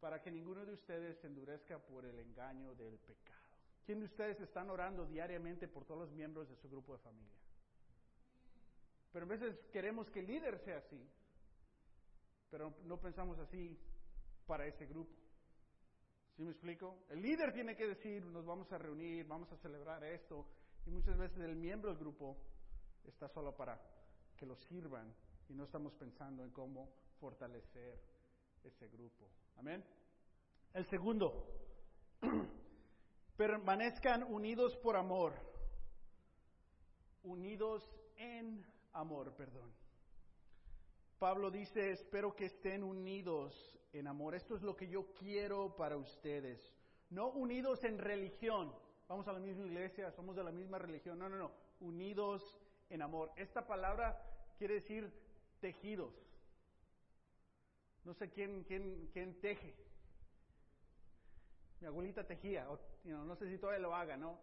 Para 0.00 0.22
que 0.22 0.30
ninguno 0.30 0.64
de 0.64 0.72
ustedes 0.72 1.18
se 1.18 1.26
endurezca 1.26 1.78
por 1.78 2.06
el 2.06 2.18
engaño 2.18 2.74
del 2.76 2.98
pecado. 3.00 3.38
¿Quién 3.84 3.98
de 3.98 4.06
ustedes 4.06 4.40
están 4.40 4.70
orando 4.70 5.04
diariamente 5.04 5.68
por 5.68 5.84
todos 5.84 6.08
los 6.08 6.12
miembros 6.12 6.48
de 6.48 6.56
su 6.56 6.70
grupo 6.70 6.94
de 6.94 7.00
familia? 7.00 7.36
Pero 9.12 9.26
a 9.26 9.28
veces 9.28 9.54
queremos 9.70 10.08
que 10.08 10.20
el 10.20 10.26
líder 10.28 10.58
sea 10.60 10.78
así, 10.78 10.98
pero 12.50 12.72
no 12.84 12.98
pensamos 12.98 13.38
así 13.38 13.78
para 14.46 14.66
ese 14.66 14.86
grupo. 14.86 15.14
¿Sí 16.34 16.42
me 16.42 16.52
explico? 16.52 17.04
El 17.10 17.20
líder 17.20 17.52
tiene 17.52 17.76
que 17.76 17.88
decir, 17.88 18.24
nos 18.24 18.46
vamos 18.46 18.72
a 18.72 18.78
reunir, 18.78 19.26
vamos 19.26 19.52
a 19.52 19.58
celebrar 19.58 20.02
esto, 20.04 20.46
y 20.86 20.90
muchas 20.90 21.18
veces 21.18 21.38
el 21.40 21.56
miembro 21.56 21.90
del 21.90 21.98
grupo 21.98 22.38
está 23.04 23.28
solo 23.28 23.54
para 23.54 23.78
que 24.38 24.46
lo 24.46 24.56
sirvan 24.56 25.14
y 25.50 25.52
no 25.52 25.64
estamos 25.64 25.92
pensando 25.92 26.42
en 26.42 26.50
cómo 26.50 26.88
fortalecer 27.20 28.15
ese 28.66 28.88
grupo. 28.88 29.28
Amén. 29.56 29.84
El 30.74 30.84
segundo, 30.86 31.46
permanezcan 33.36 34.22
unidos 34.24 34.76
por 34.78 34.96
amor, 34.96 35.34
unidos 37.22 37.82
en 38.16 38.64
amor, 38.92 39.34
perdón. 39.34 39.72
Pablo 41.18 41.50
dice, 41.50 41.92
espero 41.92 42.34
que 42.34 42.46
estén 42.46 42.82
unidos 42.82 43.54
en 43.92 44.06
amor. 44.06 44.34
Esto 44.34 44.54
es 44.56 44.62
lo 44.62 44.76
que 44.76 44.88
yo 44.88 45.14
quiero 45.14 45.74
para 45.74 45.96
ustedes. 45.96 46.60
No 47.08 47.28
unidos 47.28 47.82
en 47.84 47.98
religión. 47.98 48.74
Vamos 49.08 49.26
a 49.28 49.32
la 49.32 49.38
misma 49.38 49.64
iglesia, 49.64 50.10
somos 50.12 50.36
de 50.36 50.44
la 50.44 50.52
misma 50.52 50.78
religión. 50.78 51.18
No, 51.18 51.28
no, 51.28 51.36
no. 51.36 51.52
Unidos 51.80 52.42
en 52.90 53.00
amor. 53.00 53.32
Esta 53.36 53.66
palabra 53.66 54.20
quiere 54.58 54.74
decir 54.74 55.10
tejidos. 55.60 56.25
No 58.06 58.14
sé 58.14 58.30
quién, 58.30 58.62
quién, 58.62 59.10
quién 59.12 59.40
teje. 59.40 59.74
Mi 61.80 61.88
abuelita 61.88 62.24
tejía, 62.24 62.70
o, 62.70 62.78
no 63.04 63.34
sé 63.34 63.50
si 63.50 63.58
todavía 63.58 63.80
lo 63.80 63.96
haga, 63.96 64.16
¿no? 64.16 64.38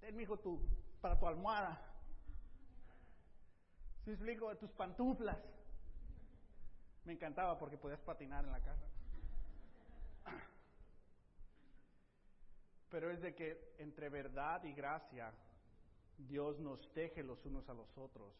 Ten, 0.00 0.14
mi 0.14 0.22
hijo, 0.22 0.38
tu, 0.38 0.60
para 1.00 1.18
tu 1.18 1.26
almohada. 1.26 1.76
¿Sí 4.04 4.12
explico? 4.12 4.56
Tus 4.58 4.70
pantuflas. 4.70 5.38
Me 7.04 7.14
encantaba 7.14 7.58
porque 7.58 7.76
podías 7.76 8.00
patinar 8.00 8.44
en 8.44 8.52
la 8.52 8.60
casa. 8.60 8.86
Pero 12.90 13.10
es 13.10 13.20
de 13.20 13.34
que 13.34 13.74
entre 13.78 14.08
verdad 14.08 14.62
y 14.62 14.72
gracia 14.72 15.34
Dios 16.16 16.60
nos 16.60 16.92
teje 16.92 17.24
los 17.24 17.44
unos 17.44 17.68
a 17.68 17.74
los 17.74 17.98
otros 17.98 18.32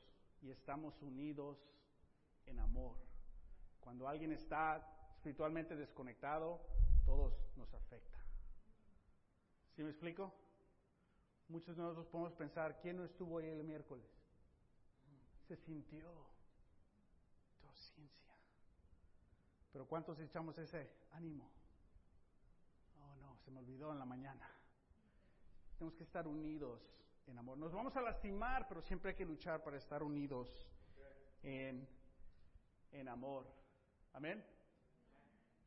y 0.43 0.51
estamos 0.51 0.95
unidos 1.03 1.59
en 2.47 2.61
amor. 2.61 3.08
Cuando 3.89 4.07
alguien 4.07 4.33
está 4.33 4.87
espiritualmente 5.15 5.75
desconectado, 5.75 6.61
todos 7.07 7.33
nos 7.57 7.73
afecta. 7.73 8.19
¿Sí 9.75 9.83
me 9.83 9.89
explico? 9.89 10.31
Muchos 11.49 11.75
de 11.75 11.83
nosotros 11.83 12.07
podemos 12.09 12.35
pensar, 12.35 12.79
¿quién 12.83 12.99
no 12.99 13.05
estuvo 13.07 13.39
ahí 13.39 13.47
el 13.47 13.65
miércoles? 13.65 14.05
Se 15.47 15.57
sintió. 15.57 16.07
Todo 17.63 17.75
ciencia. 17.77 18.35
Pero 19.73 19.87
¿cuántos 19.87 20.21
echamos 20.21 20.59
ese 20.59 20.93
ánimo? 21.13 21.51
Oh 23.01 23.17
no, 23.17 23.39
se 23.39 23.51
me 23.51 23.61
olvidó 23.61 23.91
en 23.91 24.01
la 24.01 24.05
mañana. 24.05 24.51
Tenemos 25.79 25.97
que 25.97 26.05
estar 26.05 26.29
unidos 26.29 26.83
en 27.27 27.39
amor. 27.39 27.57
Nos 27.57 27.73
vamos 27.73 27.97
a 27.97 28.03
lastimar, 28.03 28.69
pero 28.69 28.83
siempre 28.83 29.13
hay 29.13 29.17
que 29.17 29.25
luchar 29.25 29.63
para 29.63 29.79
estar 29.79 30.03
unidos 30.03 30.69
en, 31.43 31.89
en 32.93 33.09
amor. 33.09 33.57
Amén. 34.13 34.45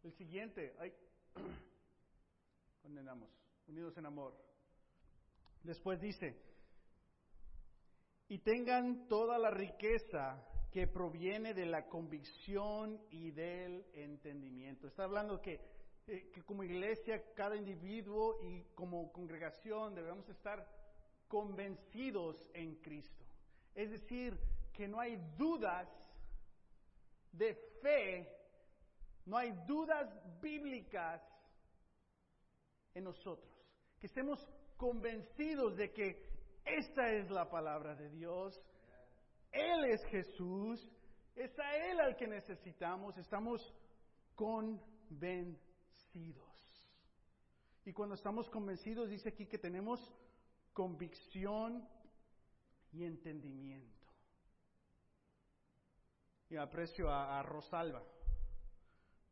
El 0.03 0.13
siguiente, 0.13 0.75
ay, 0.79 0.93
condenamos, 2.81 3.29
unidos 3.67 3.97
en 3.97 4.05
amor. 4.05 4.35
Después 5.63 5.99
dice, 6.01 6.35
y 8.27 8.39
tengan 8.39 9.07
toda 9.07 9.37
la 9.37 9.51
riqueza 9.51 10.43
que 10.71 10.87
proviene 10.87 11.53
de 11.53 11.65
la 11.65 11.87
convicción 11.87 12.99
y 13.11 13.31
del 13.31 13.85
entendimiento. 13.93 14.87
Está 14.87 15.03
hablando 15.03 15.41
que, 15.41 15.59
eh, 16.07 16.31
que 16.33 16.41
como 16.43 16.63
iglesia, 16.63 17.33
cada 17.35 17.55
individuo 17.55 18.39
y 18.41 18.63
como 18.73 19.11
congregación 19.11 19.93
debemos 19.93 20.27
estar 20.29 20.65
convencidos 21.27 22.37
en 22.53 22.75
Cristo. 22.75 23.25
Es 23.75 23.91
decir, 23.91 24.39
que 24.73 24.87
no 24.87 24.99
hay 24.99 25.17
dudas 25.37 25.87
de 27.31 27.55
fe, 27.81 28.27
no 29.25 29.37
hay 29.37 29.51
dudas 29.65 30.07
bíblicas 30.41 31.21
en 32.93 33.03
nosotros. 33.03 33.51
Que 33.99 34.07
estemos 34.07 34.45
convencidos 34.77 35.77
de 35.77 35.91
que 35.91 36.31
esta 36.65 37.11
es 37.11 37.29
la 37.29 37.49
palabra 37.49 37.95
de 37.95 38.09
Dios, 38.09 38.59
Él 39.51 39.85
es 39.85 40.03
Jesús, 40.05 40.89
es 41.35 41.57
a 41.59 41.75
Él 41.75 41.99
al 41.99 42.15
que 42.15 42.27
necesitamos, 42.27 43.17
estamos 43.17 43.73
convencidos. 44.35 45.59
Y 47.85 47.93
cuando 47.93 48.15
estamos 48.15 48.49
convencidos, 48.49 49.09
dice 49.09 49.29
aquí 49.29 49.47
que 49.47 49.57
tenemos 49.57 50.13
convicción 50.73 51.87
y 52.91 53.03
entendimiento. 53.05 54.00
Y 56.51 56.57
aprecio 56.57 57.09
a, 57.09 57.39
a 57.39 57.43
Rosalba. 57.43 58.03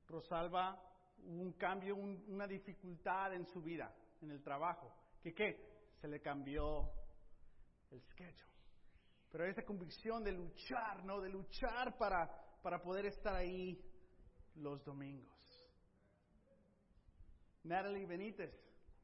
Rosalba 0.08 0.82
un 1.26 1.52
cambio, 1.54 1.96
una 1.96 2.48
dificultad 2.48 3.34
en 3.34 3.46
su 3.46 3.62
vida, 3.62 3.94
en 4.22 4.32
el 4.32 4.42
trabajo. 4.42 4.92
¿Que 5.22 5.34
qué? 5.34 5.92
Se 6.02 6.08
le 6.08 6.22
cambió 6.22 6.90
el 7.92 8.02
schedule. 8.02 8.50
Pero 9.32 9.46
esa 9.46 9.64
convicción 9.64 10.24
de 10.24 10.32
luchar, 10.32 11.04
¿no? 11.04 11.22
De 11.22 11.30
luchar 11.30 11.98
para, 11.98 12.28
para 12.64 12.82
poder 12.82 13.06
estar 13.06 13.36
ahí 13.36 13.80
los 14.56 14.84
domingos. 14.84 15.38
Natalie 17.64 18.06
Benítez, 18.06 18.52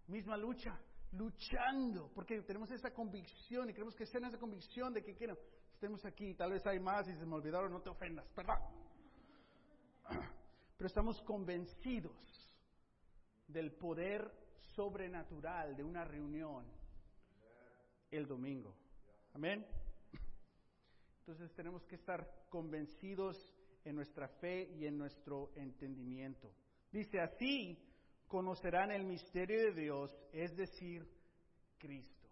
misma 0.07 0.37
lucha, 0.37 0.79
luchando, 1.11 2.11
porque 2.15 2.41
tenemos 2.41 2.71
esa 2.71 2.91
convicción 2.91 3.69
y 3.69 3.73
queremos 3.73 3.95
que 3.95 4.05
sea 4.05 4.25
esa 4.27 4.39
convicción 4.39 4.93
de 4.93 5.03
que 5.03 5.13
quiero, 5.15 5.37
estemos 5.75 6.05
aquí, 6.05 6.33
tal 6.35 6.51
vez 6.51 6.65
hay 6.65 6.79
más 6.79 7.05
y 7.09 7.13
se 7.15 7.25
me 7.25 7.35
olvidaron, 7.35 7.69
no 7.69 7.81
te 7.81 7.89
ofendas, 7.89 8.25
perdón. 8.29 8.57
Pero 10.77 10.87
estamos 10.87 11.21
convencidos 11.23 12.15
del 13.45 13.73
poder 13.73 14.31
sobrenatural 14.73 15.75
de 15.75 15.83
una 15.83 16.05
reunión 16.05 16.65
el 18.09 18.25
domingo. 18.25 18.73
Amén. 19.33 19.65
Entonces 21.19 21.53
tenemos 21.53 21.85
que 21.87 21.95
estar 21.95 22.25
convencidos 22.47 23.37
en 23.83 23.95
nuestra 23.95 24.29
fe 24.29 24.69
y 24.79 24.85
en 24.85 24.97
nuestro 24.97 25.51
entendimiento. 25.55 26.53
Dice 26.89 27.19
así, 27.19 27.77
conocerán 28.29 28.91
el 28.91 29.03
misterio 29.03 29.57
de 29.57 29.81
Dios, 29.81 30.17
es 30.31 30.55
decir, 30.55 31.05
Cristo. 31.77 32.24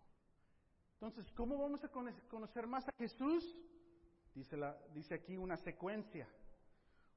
Entonces, 1.05 1.29
¿cómo 1.33 1.57
vamos 1.57 1.83
a 1.83 1.89
conocer 1.89 2.65
más 2.65 2.87
a 2.87 2.93
Jesús? 2.93 3.43
Dice, 4.33 4.55
la, 4.55 4.73
dice 4.93 5.15
aquí 5.15 5.35
una 5.35 5.57
secuencia. 5.57 6.25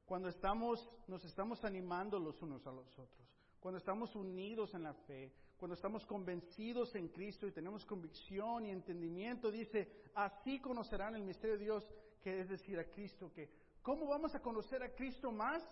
Cuando 0.05 0.29
estamos, 0.29 0.91
nos 1.07 1.25
estamos 1.25 1.65
animando 1.65 2.19
los 2.19 2.43
unos 2.43 2.67
a 2.67 2.73
los 2.73 2.99
otros, 2.99 3.29
cuando 3.61 3.79
estamos 3.79 4.17
unidos 4.17 4.75
en 4.75 4.83
la 4.83 4.93
fe, 4.93 5.33
cuando 5.57 5.77
estamos 5.77 6.05
convencidos 6.05 6.97
en 6.97 7.07
Cristo 7.11 7.47
y 7.47 7.53
tenemos 7.53 7.87
convicción 7.87 8.67
y 8.67 8.71
entendimiento, 8.71 9.53
dice, 9.53 10.03
así 10.17 10.59
conocerán 10.59 11.15
el 11.15 11.23
misterio 11.23 11.57
de 11.57 11.63
Dios, 11.63 11.89
que 12.25 12.41
es 12.41 12.49
decir, 12.49 12.81
a 12.81 12.91
Cristo, 12.91 13.33
que 13.33 13.49
¿cómo 13.83 14.09
vamos 14.09 14.35
a 14.35 14.43
conocer 14.43 14.83
a 14.83 14.93
Cristo 14.97 15.31
más? 15.31 15.63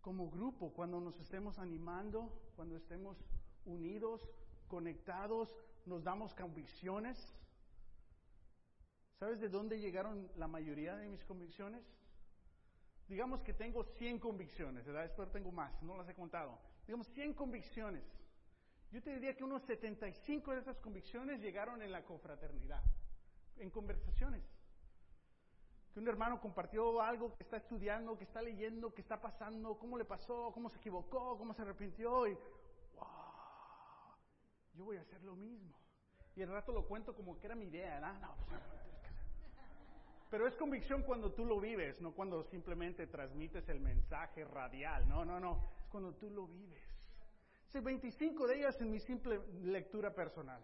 Como 0.00 0.30
grupo, 0.30 0.72
cuando 0.72 1.00
nos 1.00 1.18
estemos 1.18 1.58
animando, 1.58 2.30
cuando 2.54 2.76
estemos 2.76 3.18
unidos, 3.64 4.24
conectados, 4.68 5.52
nos 5.86 6.02
damos 6.02 6.34
convicciones. 6.34 7.18
¿Sabes 9.18 9.40
de 9.40 9.48
dónde 9.48 9.78
llegaron 9.78 10.30
la 10.36 10.48
mayoría 10.48 10.96
de 10.96 11.08
mis 11.08 11.24
convicciones? 11.24 11.84
Digamos 13.08 13.42
que 13.42 13.52
tengo 13.52 13.84
100 13.84 14.18
convicciones, 14.18 14.84
¿verdad? 14.86 15.04
Espero 15.04 15.30
tengo 15.30 15.52
más, 15.52 15.82
no 15.82 15.96
las 15.96 16.08
he 16.08 16.14
contado. 16.14 16.58
Digamos 16.86 17.06
100 17.08 17.34
convicciones. 17.34 18.02
Yo 18.90 19.02
te 19.02 19.12
diría 19.12 19.34
que 19.34 19.44
unos 19.44 19.62
75 19.64 20.52
de 20.52 20.60
esas 20.60 20.78
convicciones 20.78 21.40
llegaron 21.40 21.82
en 21.82 21.92
la 21.92 22.04
confraternidad, 22.04 22.82
en 23.56 23.70
conversaciones. 23.70 24.42
Que 25.92 26.00
un 26.00 26.08
hermano 26.08 26.40
compartió 26.40 27.00
algo 27.00 27.34
que 27.34 27.42
está 27.44 27.56
estudiando, 27.56 28.16
que 28.16 28.24
está 28.24 28.40
leyendo, 28.40 28.92
que 28.94 29.02
está 29.02 29.20
pasando, 29.20 29.78
cómo 29.78 29.98
le 29.98 30.04
pasó, 30.04 30.50
cómo 30.52 30.70
se 30.70 30.78
equivocó, 30.78 31.36
cómo 31.36 31.54
se 31.54 31.62
arrepintió 31.62 32.26
y 32.26 32.38
yo 34.74 34.84
voy 34.84 34.96
a 34.96 35.00
hacer 35.00 35.22
lo 35.22 35.36
mismo. 35.36 35.76
Y 36.36 36.42
el 36.42 36.48
rato 36.48 36.72
lo 36.72 36.86
cuento 36.86 37.14
como 37.14 37.38
que 37.38 37.46
era 37.46 37.54
mi 37.54 37.66
idea, 37.66 37.94
¿verdad? 37.94 38.20
No, 38.20 38.34
pues, 38.48 38.60
pero 40.30 40.48
es 40.48 40.56
convicción 40.56 41.04
cuando 41.04 41.32
tú 41.32 41.44
lo 41.44 41.60
vives, 41.60 42.00
no 42.00 42.12
cuando 42.12 42.42
simplemente 42.42 43.06
transmites 43.06 43.68
el 43.68 43.78
mensaje 43.78 44.44
radial. 44.44 45.08
No, 45.08 45.24
no, 45.24 45.38
no. 45.38 45.62
Es 45.78 45.86
cuando 45.86 46.12
tú 46.14 46.28
lo 46.28 46.48
vives. 46.48 46.82
25 47.80 48.46
de 48.46 48.58
ellas 48.58 48.80
en 48.80 48.90
mi 48.90 49.00
simple 49.00 49.40
lectura 49.62 50.12
personal. 50.12 50.60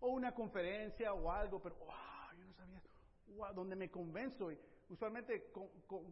O 0.00 0.08
una 0.08 0.32
conferencia 0.32 1.12
o 1.12 1.30
algo, 1.30 1.60
pero 1.60 1.74
wow, 1.76 2.38
yo 2.38 2.44
no 2.44 2.52
sabía, 2.52 2.80
wow, 3.36 3.52
donde 3.54 3.74
me 3.74 3.90
convenzo. 3.90 4.52
Y 4.52 4.58
usualmente 4.88 5.52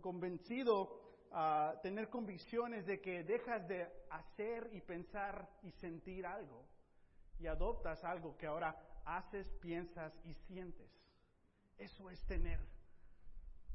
convencido 0.01 1.01
a 1.31 1.79
tener 1.83 2.09
convicciones 2.09 2.87
de 2.87 3.01
que 3.01 3.25
dejas 3.25 3.67
de 3.69 3.87
hacer 4.11 4.69
y 4.73 4.81
pensar 4.81 5.49
y 5.63 5.71
sentir 5.73 6.27
algo 6.27 6.65
y 7.39 7.47
adoptas 7.47 8.05
algo 8.05 8.37
que 8.37 8.47
ahora 8.47 8.77
haces, 9.05 9.51
piensas 9.61 10.19
y 10.25 10.35
sientes. 10.35 10.91
Eso 11.79 12.11
es 12.11 12.25
tener 12.27 12.61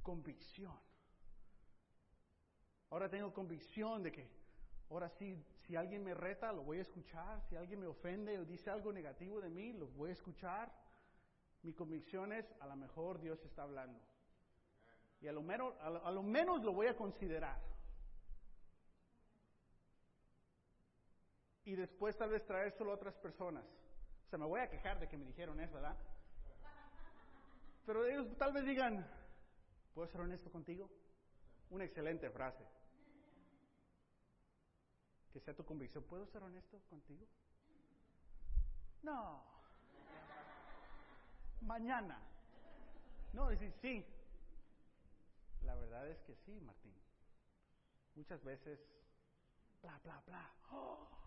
convicción. 0.01 0.77
Ahora 2.89 3.09
tengo 3.09 3.33
convicción 3.33 4.03
de 4.03 4.11
que 4.11 4.29
ahora 4.89 5.09
sí 5.09 5.41
si 5.71 5.77
alguien 5.77 6.03
me 6.03 6.13
reta, 6.13 6.51
lo 6.51 6.63
voy 6.63 6.79
a 6.79 6.81
escuchar. 6.81 7.41
Si 7.47 7.55
alguien 7.55 7.79
me 7.79 7.87
ofende 7.87 8.37
o 8.37 8.43
dice 8.43 8.69
algo 8.69 8.91
negativo 8.91 9.39
de 9.39 9.49
mí, 9.49 9.71
lo 9.71 9.87
voy 9.87 10.09
a 10.09 10.13
escuchar. 10.13 10.69
Mi 11.63 11.71
convicción 11.71 12.33
es, 12.33 12.53
a 12.59 12.67
lo 12.67 12.75
mejor 12.75 13.21
Dios 13.21 13.41
está 13.45 13.63
hablando. 13.63 13.97
Y 15.21 15.27
a 15.27 15.31
lo 15.31 15.41
a 15.79 16.11
lo, 16.11 16.23
menos 16.23 16.61
lo 16.63 16.73
voy 16.73 16.87
a 16.87 16.97
considerar. 16.97 17.57
Y 21.65 21.75
después 21.75 22.17
tal 22.17 22.29
vez 22.29 22.45
traer 22.45 22.71
solo 22.71 22.91
a 22.91 22.95
otras 22.95 23.15
personas. 23.15 23.63
O 24.25 24.29
sea, 24.29 24.39
me 24.39 24.45
voy 24.45 24.59
a 24.59 24.69
quejar 24.69 24.99
de 24.99 25.07
que 25.07 25.17
me 25.17 25.25
dijeron 25.25 25.59
eso, 25.59 25.73
¿verdad? 25.75 25.97
Pero 27.85 28.05
ellos 28.05 28.27
tal 28.37 28.53
vez 28.53 28.65
digan, 28.65 29.05
¿puedo 29.93 30.07
ser 30.07 30.21
honesto 30.21 30.51
contigo? 30.51 30.89
Una 31.69 31.85
excelente 31.85 32.29
frase 32.29 32.63
que 35.31 35.39
sea 35.39 35.55
tu 35.55 35.65
convicción. 35.65 36.03
¿Puedo 36.03 36.25
ser 36.27 36.43
honesto 36.43 36.79
contigo? 36.89 37.25
No. 39.03 39.43
Mañana. 41.61 42.19
No, 43.33 43.47
decir 43.47 43.73
sí. 43.81 44.05
La 45.63 45.75
verdad 45.75 46.07
es 46.09 46.21
que 46.23 46.35
sí, 46.35 46.59
Martín. 46.61 46.93
Muchas 48.15 48.43
veces, 48.43 48.79
bla, 49.81 49.99
bla, 50.03 50.21
bla. 50.25 51.20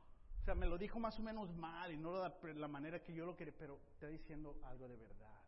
O 0.45 0.47
sea, 0.47 0.55
me 0.55 0.67
lo 0.67 0.77
dijo 0.77 1.01
más 1.01 1.19
o 1.19 1.23
menos 1.23 1.51
mal 1.57 1.91
y 1.91 1.97
no 1.97 2.13
la, 2.19 2.37
la 2.55 2.69
manera 2.69 3.03
que 3.03 3.15
yo 3.15 3.25
lo 3.25 3.35
quería, 3.35 3.55
pero 3.59 3.81
está 3.89 4.09
diciendo 4.09 4.59
algo 4.65 4.87
de 4.87 4.97
verdad. 4.99 5.43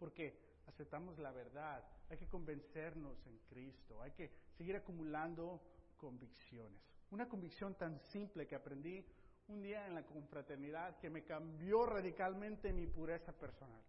Porque 0.00 0.36
aceptamos 0.66 1.16
la 1.20 1.30
verdad, 1.30 1.84
hay 2.08 2.18
que 2.18 2.26
convencernos 2.26 3.24
en 3.28 3.38
Cristo, 3.48 4.02
hay 4.02 4.10
que 4.10 4.32
seguir 4.58 4.74
acumulando 4.74 5.62
convicciones. 5.96 6.82
Una 7.12 7.28
convicción 7.28 7.76
tan 7.76 8.00
simple 8.00 8.48
que 8.48 8.56
aprendí 8.56 9.06
un 9.46 9.62
día 9.62 9.86
en 9.86 9.94
la 9.94 10.04
confraternidad 10.04 10.98
que 10.98 11.08
me 11.08 11.22
cambió 11.22 11.86
radicalmente 11.86 12.72
mi 12.72 12.88
pureza 12.88 13.30
personal. 13.30 13.80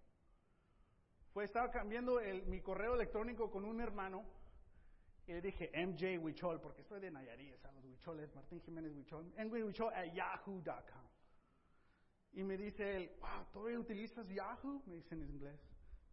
Fue, 1.33 1.45
estaba 1.45 1.71
cambiando 1.71 2.19
el, 2.19 2.45
mi 2.45 2.61
correo 2.61 2.93
electrónico 2.93 3.49
con 3.49 3.65
un 3.65 3.81
hermano 3.81 4.23
y 5.27 5.33
le 5.33 5.41
dije 5.41 5.71
MJ 5.73 6.17
Huichol, 6.17 6.59
porque 6.59 6.81
estoy 6.81 6.99
de 6.99 7.11
Nayarit, 7.11 7.57
¿sabes? 7.57 7.83
Huichol 7.85 8.19
es 8.19 8.33
Martín 8.35 8.61
Jiménez 8.61 8.93
Huichol, 8.93 9.25
MJ 9.37 9.63
Huichol 9.63 9.93
at 9.93 10.13
yahoo.com. 10.13 11.11
Y 12.33 12.43
me 12.43 12.57
dice 12.57 12.95
él, 12.95 13.11
wow, 13.19 13.45
¿todavía 13.51 13.79
utilizas 13.79 14.27
Yahoo? 14.29 14.81
Me 14.85 14.95
dice 14.95 15.15
en 15.15 15.23
inglés. 15.23 15.59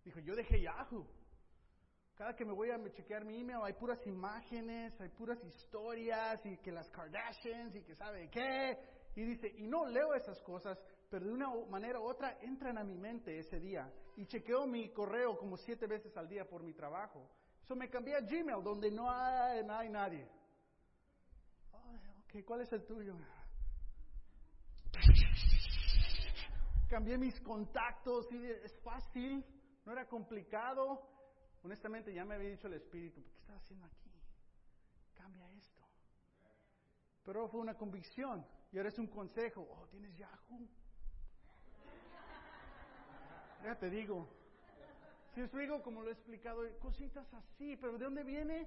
Dijo, 0.05 0.19
yo 0.21 0.35
dejé 0.35 0.61
Yahoo. 0.61 1.07
Cada 2.17 2.35
que 2.35 2.45
me 2.45 2.53
voy 2.53 2.71
a 2.71 2.93
chequear 2.93 3.25
mi 3.25 3.41
email 3.41 3.61
hay 3.63 3.75
puras 3.75 4.05
imágenes, 4.05 5.01
hay 5.01 5.09
puras 5.11 5.39
historias 5.45 6.45
y 6.45 6.57
que 6.57 6.73
las 6.73 6.91
Kardashians 6.91 7.77
y 7.77 7.83
que 7.83 7.95
sabe 7.95 8.29
qué. 8.31 8.77
Y 9.15 9.23
dice, 9.23 9.53
y 9.57 9.69
no 9.69 9.87
leo 9.87 10.15
esas 10.15 10.41
cosas, 10.43 10.77
pero 11.09 11.27
de 11.27 11.33
una 11.33 11.49
manera 11.71 12.01
u 12.01 12.03
otra 12.03 12.37
entran 12.41 12.77
a 12.77 12.83
mi 12.83 12.99
mente 12.99 13.39
ese 13.39 13.61
día. 13.61 13.89
Y 14.17 14.27
chequeo 14.27 14.67
mi 14.67 14.93
correo 14.93 15.37
como 15.39 15.57
siete 15.57 15.87
veces 15.87 16.17
al 16.17 16.29
día 16.29 16.45
por 16.49 16.65
mi 16.65 16.75
trabajo. 16.75 17.31
Eso 17.69 17.77
me 17.77 17.91
cambié 17.91 18.17
a 18.17 18.23
Gmail, 18.23 18.65
donde 18.65 18.91
no 18.91 19.11
hay, 19.11 19.91
nadie. 19.91 20.27
ok, 21.71 22.43
¿cuál 22.47 22.63
es 22.63 22.73
el 22.73 22.83
tuyo? 22.87 23.15
Cambié 26.89 27.19
mis 27.19 27.39
contactos 27.43 28.27
es 28.33 28.75
fácil, 28.81 29.45
no 29.85 29.93
era 29.93 30.07
complicado. 30.07 31.11
Honestamente 31.63 32.11
ya 32.15 32.25
me 32.25 32.37
había 32.37 32.49
dicho 32.49 32.69
el 32.69 32.73
Espíritu, 32.73 33.23
¿qué 33.23 33.37
estás 33.37 33.57
haciendo 33.57 33.85
aquí? 33.85 34.15
Cambia 35.13 35.53
esto. 35.53 35.83
Pero 37.23 37.49
fue 37.51 37.61
una 37.61 37.75
convicción 37.75 38.47
y 38.73 38.79
ahora 38.79 38.89
es 38.89 38.99
un 38.99 39.09
consejo. 39.09 39.69
Oh, 39.71 39.87
tienes 39.89 40.17
Yahoo. 40.17 40.67
Ya 43.63 43.75
te 43.79 43.91
digo. 43.91 44.38
Si 45.47 45.57
digo, 45.57 45.81
como 45.85 46.03
lo 46.03 46.09
he 46.09 46.13
explicado, 46.13 46.63
cositas 46.81 47.33
así, 47.33 47.77
pero 47.77 47.97
¿de 47.97 48.07
dónde 48.07 48.25
viene? 48.25 48.67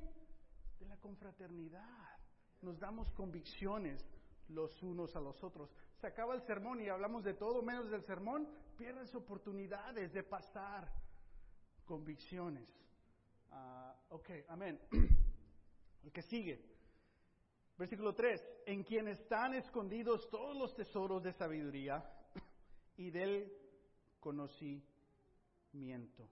De 0.79 0.87
la 0.87 0.95
confraternidad. 0.97 2.17
Nos 2.61 2.79
damos 2.79 3.11
convicciones 3.11 4.01
los 4.47 4.81
unos 4.81 5.13
a 5.17 5.19
los 5.19 5.43
otros. 5.43 5.69
Se 5.99 6.07
acaba 6.07 6.33
el 6.33 6.41
sermón 6.43 6.79
y 6.79 6.87
hablamos 6.87 7.25
de 7.25 7.33
todo 7.33 7.61
menos 7.61 7.91
del 7.91 8.03
sermón, 8.03 8.47
pierdes 8.77 9.13
oportunidades 9.13 10.13
de 10.13 10.23
pasar 10.23 10.89
convicciones. 11.83 12.69
Uh, 13.51 14.15
ok, 14.15 14.29
amén. 14.47 14.79
El 16.03 16.11
que 16.13 16.21
sigue. 16.21 16.63
Versículo 17.77 18.15
3. 18.15 18.47
En 18.65 18.85
quien 18.85 19.09
están 19.09 19.55
escondidos 19.55 20.29
todos 20.29 20.55
los 20.55 20.73
tesoros 20.73 21.21
de 21.21 21.33
sabiduría 21.33 22.01
y 22.95 23.11
del 23.11 23.51
conocimiento. 24.21 26.29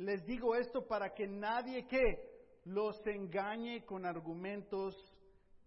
Les 0.00 0.24
digo 0.24 0.54
esto 0.54 0.86
para 0.86 1.12
que 1.12 1.26
nadie 1.28 1.86
que 1.86 2.58
los 2.64 3.06
engañe 3.06 3.84
con 3.84 4.06
argumentos 4.06 4.96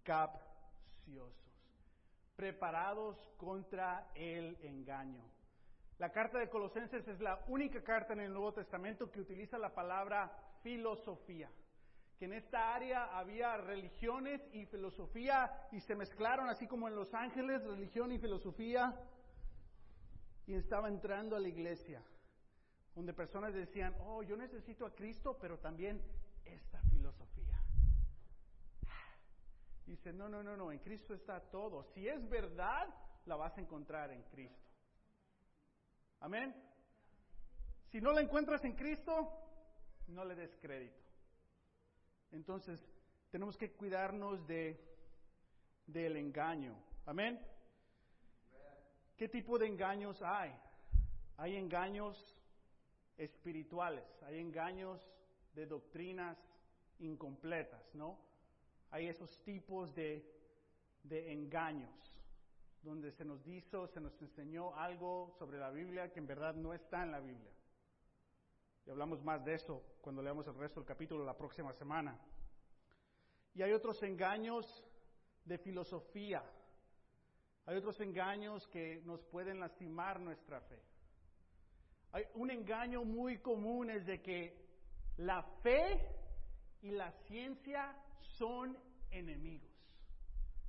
capciosos, 0.02 1.38
preparados 2.36 3.16
contra 3.38 4.10
el 4.16 4.58
engaño. 4.64 5.24
La 6.00 6.12
carta 6.12 6.40
de 6.40 6.50
Colosenses 6.50 7.08
es 7.08 7.20
la 7.22 7.46
única 7.48 7.84
carta 7.84 8.14
en 8.14 8.22
el 8.22 8.34
Nuevo 8.34 8.54
Testamento 8.54 9.12
que 9.12 9.22
utiliza 9.22 9.60
la 9.60 9.76
palabra 9.76 10.32
filosofía. 10.64 11.52
Que 12.18 12.26
en 12.26 12.34
esta 12.34 12.74
área 12.74 13.16
había 13.16 13.56
religiones 13.58 14.42
y 14.52 14.66
filosofía 14.66 15.68
y 15.72 15.80
se 15.82 15.94
mezclaron, 15.94 16.50
así 16.50 16.66
como 16.66 16.88
en 16.88 16.96
Los 16.96 17.14
Ángeles, 17.14 17.64
religión 17.66 18.12
y 18.12 18.18
filosofía. 18.18 19.00
Y 20.48 20.56
estaba 20.56 20.88
entrando 20.88 21.36
a 21.36 21.40
la 21.40 21.50
iglesia, 21.50 22.02
donde 22.96 23.14
personas 23.14 23.54
decían, 23.54 23.96
oh, 24.00 24.24
yo 24.24 24.36
necesito 24.36 24.86
a 24.86 24.94
Cristo, 24.94 25.38
pero 25.40 25.58
también 25.60 26.02
esta 26.46 26.82
filosofía. 26.84 27.62
Dice, 29.86 30.14
no, 30.14 30.30
no, 30.30 30.44
no, 30.44 30.56
no, 30.56 30.72
en 30.72 30.80
Cristo 30.80 31.14
está 31.14 31.40
todo. 31.40 31.84
Si 31.94 32.08
es 32.08 32.28
verdad, 32.30 32.88
la 33.26 33.36
vas 33.36 33.58
a 33.58 33.62
encontrar 33.62 34.12
en 34.12 34.24
Cristo. 34.24 34.70
Amén. 36.20 36.56
Si 37.92 38.00
no 38.00 38.12
la 38.12 38.22
encuentras 38.22 38.64
en 38.64 38.74
Cristo, 38.74 39.30
no 40.08 40.24
le 40.26 40.36
des 40.36 40.56
crédito. 40.62 41.02
Entonces, 42.32 42.80
tenemos 43.30 43.58
que 43.58 43.72
cuidarnos 43.72 44.46
de 44.48 44.94
del 45.88 46.18
engaño. 46.18 46.76
Amén. 47.06 47.40
¿Qué 49.18 49.28
tipo 49.28 49.58
de 49.58 49.68
engaños 49.68 50.22
hay? 50.22 50.56
Hay 51.38 51.56
engaños 51.56 52.33
espirituales, 53.18 54.06
hay 54.24 54.40
engaños 54.40 55.02
de 55.54 55.66
doctrinas 55.66 56.38
incompletas, 57.00 57.84
¿no? 57.94 58.18
Hay 58.92 59.08
esos 59.08 59.42
tipos 59.44 59.94
de, 59.96 60.24
de 61.04 61.32
engaños 61.32 61.92
donde 62.82 63.12
se 63.12 63.24
nos 63.24 63.44
dijo, 63.44 63.88
se 63.88 64.00
nos 64.00 64.22
enseñó 64.22 64.76
algo 64.76 65.34
sobre 65.40 65.58
la 65.58 65.72
Biblia 65.72 66.12
que 66.12 66.20
en 66.20 66.28
verdad 66.28 66.54
no 66.54 66.74
está 66.74 67.04
en 67.04 67.12
la 67.12 67.20
Biblia. 67.20 67.52
Y 68.86 68.90
hablamos 68.90 69.24
más 69.24 69.44
de 69.46 69.54
eso 69.54 69.82
cuando 70.02 70.22
leamos 70.22 70.46
el 70.48 70.56
resto 70.56 70.82
del 70.82 70.88
capítulo 70.88 71.24
la 71.24 71.38
próxima 71.38 71.74
semana. 71.74 72.20
Y 73.56 73.62
hay 73.62 73.72
otros 73.72 74.02
engaños 74.04 74.66
de 75.46 75.58
filosofía. 75.58 76.44
Hay 77.66 77.78
otros 77.78 78.00
engaños 78.02 78.68
que 78.68 79.02
nos 79.06 79.24
pueden 79.24 79.60
lastimar 79.60 80.20
nuestra 80.20 80.60
fe. 80.62 80.82
Hay 82.14 82.26
un 82.36 82.52
engaño 82.52 83.04
muy 83.04 83.40
común 83.40 83.90
es 83.90 84.06
de 84.06 84.22
que 84.22 84.56
la 85.18 85.42
fe 85.64 86.00
y 86.84 86.92
la 86.92 87.12
ciencia 87.28 87.96
son 88.38 88.78
enemigos. 89.10 89.72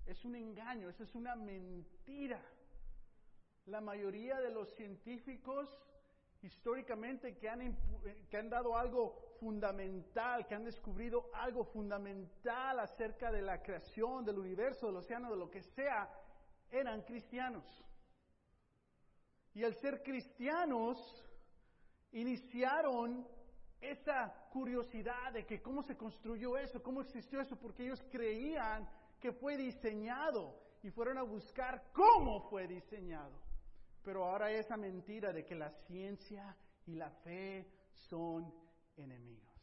Es 0.07 0.24
un 0.24 0.37
engaño, 0.37 0.88
eso 0.88 1.04
es 1.04 1.14
una 1.14 1.37
mentira. 1.37 2.40
La 3.66 3.83
mayoría 3.83 4.40
de 4.40 4.50
los 4.50 4.74
científicos 4.74 5.68
históricamente 6.40 7.37
que 7.37 7.48
han, 7.48 7.76
que 8.30 8.37
han 8.38 8.48
dado 8.48 8.76
algo 8.78 9.35
fundamental, 9.38 10.46
que 10.46 10.54
han 10.54 10.64
descubrido 10.64 11.30
algo 11.35 11.64
fundamental 11.64 12.78
acerca 12.80 13.30
de 13.30 13.42
la 13.42 13.62
creación 13.62 14.24
del 14.24 14.38
universo, 14.38 14.87
del 14.87 14.96
océano, 14.96 15.30
de 15.30 15.37
lo 15.37 15.50
que 15.50 15.62
sea, 15.62 16.11
eran 16.70 17.02
cristianos. 17.02 17.64
Y 19.54 19.62
al 19.62 19.74
ser 19.74 20.02
cristianos, 20.02 21.24
iniciaron 22.14 23.27
esa 23.81 24.33
curiosidad 24.50 25.33
de 25.33 25.44
que 25.44 25.61
cómo 25.61 25.83
se 25.83 25.96
construyó 25.96 26.57
eso, 26.57 26.83
cómo 26.83 27.03
existió 27.03 27.40
eso, 27.40 27.57
porque 27.57 27.85
ellos 27.85 28.03
creían 28.11 28.88
que 29.20 29.33
fue 29.33 29.57
diseñado 29.57 30.59
y 30.83 30.90
fueron 30.90 31.18
a 31.18 31.22
buscar 31.22 31.90
cómo 31.92 32.48
fue 32.48 32.66
diseñado. 32.66 33.33
Pero 34.03 34.24
ahora 34.24 34.50
esa 34.50 34.77
mentira 34.77 35.33
de 35.33 35.44
que 35.44 35.55
la 35.55 35.70
ciencia 35.87 36.57
y 36.87 36.94
la 36.94 37.11
fe 37.11 37.66
son 38.09 38.53
enemigos. 38.96 39.55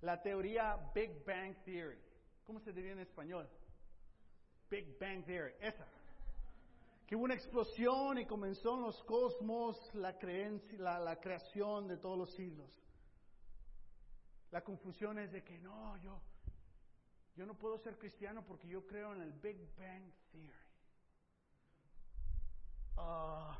La 0.00 0.22
teoría 0.22 0.76
Big 0.94 1.24
Bang 1.24 1.56
Theory. 1.64 2.00
¿Cómo 2.44 2.60
se 2.60 2.72
diría 2.72 2.92
en 2.92 3.00
español? 3.00 3.48
Big 4.70 4.98
Bang 4.98 5.24
Theory. 5.24 5.54
Esa. 5.60 5.86
Que 7.06 7.14
hubo 7.14 7.24
una 7.24 7.34
explosión 7.34 8.18
y 8.18 8.26
comenzó 8.26 8.74
en 8.74 8.82
los 8.82 9.02
cosmos 9.04 9.78
la, 9.94 10.18
creencia, 10.18 10.78
la, 10.78 10.98
la 10.98 11.20
creación 11.20 11.86
de 11.86 11.96
todos 11.96 12.18
los 12.18 12.34
siglos. 12.34 12.68
La 14.50 14.62
confusión 14.62 15.18
es 15.18 15.30
de 15.30 15.44
que 15.44 15.58
no, 15.58 15.96
yo, 15.98 16.20
yo 17.36 17.46
no 17.46 17.54
puedo 17.54 17.78
ser 17.78 17.98
cristiano 17.98 18.44
porque 18.44 18.66
yo 18.68 18.86
creo 18.86 19.12
en 19.12 19.22
el 19.22 19.32
Big 19.32 19.58
Bang 19.76 20.10
Theory. 20.32 20.52
Ah, 22.96 23.58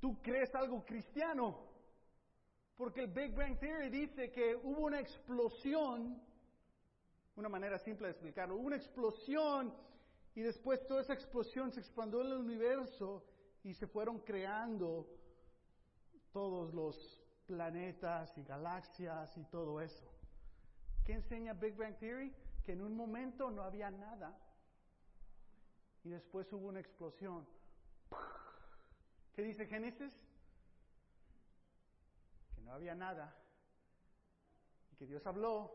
¿Tú 0.00 0.20
crees 0.22 0.54
algo 0.54 0.84
cristiano? 0.84 1.74
Porque 2.76 3.02
el 3.02 3.08
Big 3.08 3.34
Bang 3.34 3.58
Theory 3.58 3.88
dice 3.88 4.30
que 4.32 4.56
hubo 4.56 4.86
una 4.86 5.00
explosión, 5.00 6.20
una 7.36 7.48
manera 7.48 7.78
simple 7.78 8.08
de 8.08 8.12
explicarlo, 8.12 8.56
hubo 8.56 8.66
una 8.66 8.76
explosión 8.76 9.74
y 10.34 10.42
después 10.42 10.84
toda 10.86 11.02
esa 11.02 11.14
explosión 11.14 11.72
se 11.72 11.80
expandió 11.80 12.20
en 12.20 12.28
el 12.28 12.38
universo 12.38 13.24
y 13.62 13.74
se 13.74 13.86
fueron 13.86 14.18
creando 14.20 15.08
todos 16.32 16.74
los 16.74 17.22
planetas 17.46 18.36
y 18.36 18.42
galaxias 18.42 19.36
y 19.36 19.44
todo 19.44 19.80
eso. 19.80 20.10
¿Qué 21.04 21.12
enseña 21.12 21.52
Big 21.52 21.76
Bang 21.76 21.96
Theory? 21.98 22.34
Que 22.64 22.72
en 22.72 22.82
un 22.82 22.96
momento 22.96 23.50
no 23.50 23.62
había 23.62 23.90
nada 23.90 24.36
y 26.02 26.10
después 26.10 26.52
hubo 26.52 26.68
una 26.68 26.80
explosión. 26.80 27.46
¿Qué 29.34 29.42
dice 29.42 29.66
Génesis? 29.66 30.12
Que 32.54 32.62
no 32.62 32.72
había 32.72 32.94
nada 32.94 33.36
y 34.92 34.96
que 34.96 35.06
Dios 35.06 35.26
habló 35.26 35.72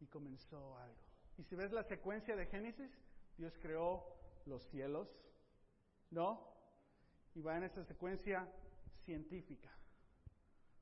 y 0.00 0.06
comenzó 0.06 0.76
algo. 0.78 0.96
Y 1.36 1.44
si 1.44 1.56
ves 1.56 1.72
la 1.72 1.82
secuencia 1.82 2.36
de 2.36 2.46
Génesis, 2.46 2.90
Dios 3.38 3.56
creó 3.62 4.04
los 4.46 4.62
cielos, 4.68 5.08
¿no? 6.10 6.44
Y 7.34 7.40
va 7.40 7.56
en 7.56 7.64
esa 7.64 7.84
secuencia 7.84 8.46
científica. 9.04 9.70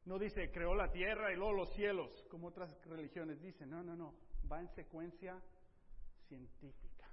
No 0.07 0.19
dice 0.19 0.51
creó 0.51 0.75
la 0.75 0.91
tierra 0.91 1.33
y 1.33 1.37
luego 1.37 1.53
los 1.53 1.75
cielos, 1.75 2.11
como 2.31 2.49
otras 2.49 2.71
religiones 2.87 3.41
dicen. 3.43 3.69
No, 3.69 3.83
no, 3.83 3.95
no. 3.95 4.15
Va 4.51 4.61
en 4.61 4.69
secuencia 4.69 5.39
científica. 6.29 7.11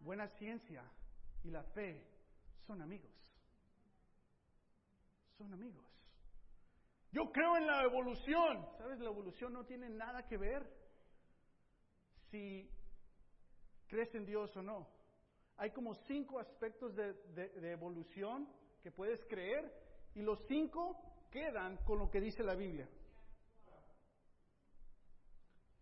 Buena 0.00 0.28
ciencia 0.28 0.82
y 1.44 1.50
la 1.50 1.62
fe 1.62 2.04
son 2.66 2.82
amigos. 2.82 3.12
Son 5.38 5.52
amigos. 5.52 5.84
Yo 7.12 7.30
creo 7.30 7.56
en 7.56 7.66
la 7.66 7.82
evolución. 7.84 8.66
¿Sabes? 8.78 8.98
La 8.98 9.10
evolución 9.10 9.52
no 9.52 9.64
tiene 9.64 9.88
nada 9.90 10.26
que 10.26 10.38
ver 10.38 10.66
si 12.30 12.68
crees 13.86 14.14
en 14.14 14.26
Dios 14.26 14.56
o 14.56 14.62
no. 14.62 14.88
Hay 15.56 15.70
como 15.70 15.94
cinco 15.94 16.38
aspectos 16.38 16.94
de, 16.94 17.12
de 17.34 17.70
evolución 17.72 18.48
que 18.82 18.90
puedes 18.90 19.24
creer 19.24 19.72
y 20.14 20.22
los 20.22 20.38
cinco 20.46 20.96
quedan 21.30 21.76
con 21.78 21.98
lo 21.98 22.10
que 22.10 22.20
dice 22.20 22.42
la 22.42 22.54
Biblia. 22.54 22.88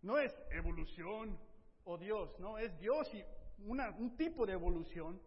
No 0.01 0.19
es 0.19 0.31
evolución 0.51 1.37
o 1.83 1.97
Dios, 1.97 2.39
no, 2.39 2.57
es 2.57 2.77
Dios 2.79 3.11
y 3.13 3.23
un 3.57 4.15
tipo 4.17 4.45
de 4.45 4.53
evolución. 4.53 5.21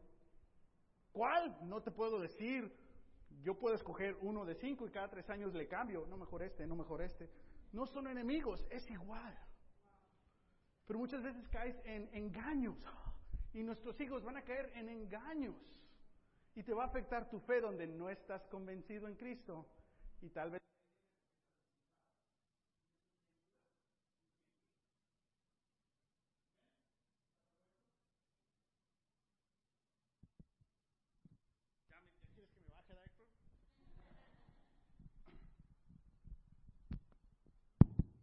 ¿Cuál? 1.12 1.56
No 1.62 1.82
te 1.82 1.90
puedo 1.90 2.20
decir. 2.20 2.72
Yo 3.42 3.58
puedo 3.58 3.74
escoger 3.74 4.16
uno 4.20 4.44
de 4.44 4.54
cinco 4.54 4.86
y 4.86 4.90
cada 4.90 5.08
tres 5.08 5.28
años 5.30 5.54
le 5.54 5.66
cambio. 5.66 6.06
No 6.06 6.16
mejor 6.16 6.42
este, 6.42 6.66
no 6.66 6.76
mejor 6.76 7.02
este. 7.02 7.30
No 7.72 7.86
son 7.86 8.08
enemigos, 8.08 8.66
es 8.70 8.88
igual. 8.90 9.36
Pero 10.88 10.98
muchas 10.98 11.22
veces 11.22 11.46
caes 11.48 11.76
en 11.84 12.08
engaños. 12.14 12.74
Y 13.52 13.62
nuestros 13.62 14.00
hijos 14.00 14.24
van 14.24 14.38
a 14.38 14.42
caer 14.42 14.72
en 14.74 14.88
engaños. 14.88 15.54
Y 16.54 16.62
te 16.62 16.72
va 16.72 16.84
a 16.84 16.86
afectar 16.86 17.28
tu 17.28 17.38
fe 17.40 17.60
donde 17.60 17.86
no 17.86 18.08
estás 18.08 18.42
convencido 18.46 19.06
en 19.06 19.14
Cristo 19.14 19.66
y 20.22 20.30
tal 20.30 20.50
vez. 20.50 20.62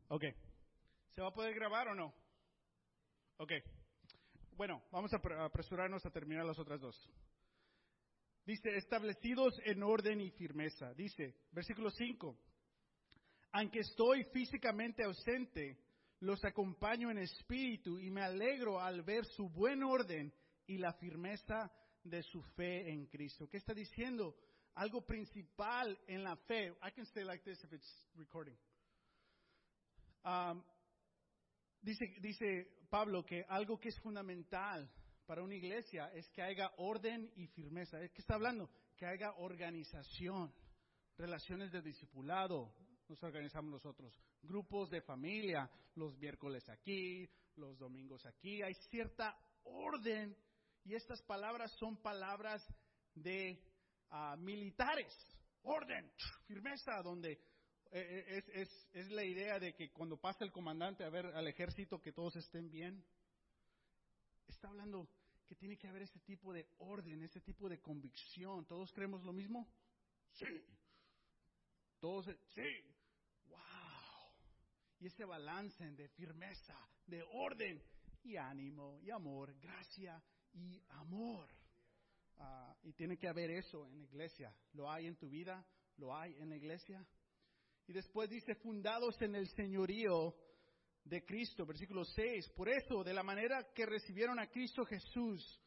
Ok. 0.07 0.23
¿Se 1.13 1.21
va 1.21 1.27
a 1.27 1.33
poder 1.33 1.53
grabar 1.53 1.89
o 1.89 1.95
no? 1.95 2.24
Ok. 3.37 3.51
Bueno, 4.55 4.81
vamos 4.91 5.11
a 5.13 5.17
apresurarnos 5.43 6.05
a 6.05 6.11
terminar 6.11 6.45
las 6.45 6.57
otras 6.57 6.79
dos. 6.79 6.95
Dice, 8.45 8.77
establecidos 8.77 9.59
en 9.65 9.83
orden 9.83 10.21
y 10.21 10.31
firmeza. 10.31 10.93
Dice, 10.93 11.35
versículo 11.51 11.89
5, 11.89 12.37
aunque 13.51 13.79
estoy 13.79 14.23
físicamente 14.25 15.03
ausente, 15.03 15.77
los 16.21 16.43
acompaño 16.45 17.11
en 17.11 17.17
espíritu 17.17 17.99
y 17.99 18.09
me 18.09 18.21
alegro 18.21 18.79
al 18.79 19.01
ver 19.01 19.25
su 19.25 19.49
buen 19.49 19.83
orden 19.83 20.33
y 20.67 20.77
la 20.77 20.93
firmeza 20.93 21.69
de 22.03 22.23
su 22.23 22.41
fe 22.55 22.89
en 22.89 23.07
Cristo. 23.07 23.49
¿Qué 23.49 23.57
está 23.57 23.73
diciendo? 23.73 24.37
Algo 24.75 25.05
principal 25.05 25.97
en 26.07 26.23
la 26.23 26.37
fe. 26.37 26.69
I 26.81 26.91
can 26.95 27.05
say 27.07 27.23
like 27.23 27.43
this 27.43 27.61
if 27.63 27.73
it's 27.73 28.07
recording. 28.15 28.57
Um, 30.23 30.63
dice, 31.81 32.05
dice 32.19 32.84
Pablo 32.95 33.25
que 33.25 33.43
algo 33.49 33.77
que 33.77 33.89
es 33.89 33.99
fundamental 33.99 34.89
para 35.25 35.43
una 35.43 35.53
iglesia 35.53 36.09
es 36.13 36.29
que 36.29 36.41
haya 36.41 36.71
orden 36.77 37.29
y 37.35 37.45
firmeza. 37.47 37.99
¿Qué 37.99 38.21
está 38.21 38.35
hablando? 38.35 38.69
Que 38.95 39.05
haya 39.05 39.33
organización, 39.33 40.53
relaciones 41.17 41.73
de 41.73 41.81
discipulado. 41.81 42.73
Nos 43.09 43.21
organizamos 43.21 43.69
nosotros, 43.69 44.17
grupos 44.41 44.89
de 44.89 45.01
familia, 45.01 45.69
los 45.95 46.17
miércoles 46.17 46.69
aquí, 46.69 47.29
los 47.57 47.77
domingos 47.77 48.25
aquí. 48.25 48.61
Hay 48.61 48.73
cierta 48.89 49.37
orden 49.65 50.33
y 50.85 50.95
estas 50.95 51.21
palabras 51.23 51.73
son 51.77 51.97
palabras 52.01 52.65
de 53.13 53.61
ah, 54.09 54.37
militares. 54.39 55.13
Orden, 55.63 56.09
firmeza, 56.47 57.01
donde 57.03 57.41
es, 57.91 58.47
es, 58.49 58.89
es 58.93 59.11
la 59.11 59.23
idea 59.23 59.59
de 59.59 59.73
que 59.73 59.91
cuando 59.91 60.17
pasa 60.17 60.43
el 60.43 60.51
comandante 60.51 61.03
a 61.03 61.09
ver 61.09 61.27
al 61.27 61.47
ejército 61.47 62.01
que 62.01 62.11
todos 62.11 62.35
estén 62.35 62.69
bien 62.69 63.03
está 64.47 64.67
hablando 64.67 65.07
que 65.45 65.55
tiene 65.55 65.77
que 65.77 65.87
haber 65.87 66.03
ese 66.03 66.19
tipo 66.21 66.53
de 66.53 66.67
orden, 66.79 67.21
ese 67.23 67.41
tipo 67.41 67.69
de 67.69 67.79
convicción. 67.79 68.65
¿Todos 68.65 68.91
creemos 68.91 69.23
lo 69.23 69.33
mismo? 69.33 69.67
Sí. 70.31 70.45
Todos, 71.99 72.25
sí. 72.53 72.95
Wow. 73.47 73.59
Y 74.99 75.07
ese 75.07 75.25
balance 75.25 75.91
de 75.91 76.07
firmeza, 76.09 76.75
de 77.05 77.23
orden 77.23 77.81
y 78.23 78.37
ánimo 78.37 78.99
y 79.01 79.11
amor, 79.11 79.55
gracia 79.59 80.21
y 80.53 80.81
amor. 80.89 81.49
Ah, 82.37 82.75
y 82.83 82.93
tiene 82.93 83.17
que 83.17 83.27
haber 83.27 83.51
eso 83.51 83.87
en 83.87 84.01
iglesia. 84.01 84.53
¿Lo 84.73 84.91
hay 84.91 85.07
en 85.07 85.15
tu 85.15 85.29
vida? 85.29 85.65
¿Lo 85.97 86.15
hay 86.15 86.35
en 86.39 86.49
la 86.49 86.57
iglesia? 86.57 87.05
Y 87.87 87.93
después 87.93 88.29
dice, 88.29 88.55
fundados 88.55 89.21
en 89.21 89.35
el 89.35 89.47
señorío 89.49 90.35
de 91.03 91.23
Cristo, 91.23 91.65
versículo 91.65 92.03
6. 92.03 92.49
Por 92.49 92.69
eso, 92.69 93.03
de 93.03 93.13
la 93.13 93.23
manera 93.23 93.71
que 93.73 93.85
recibieron 93.85 94.39
a 94.39 94.49
Cristo 94.49 94.85
Jesús 94.85 95.61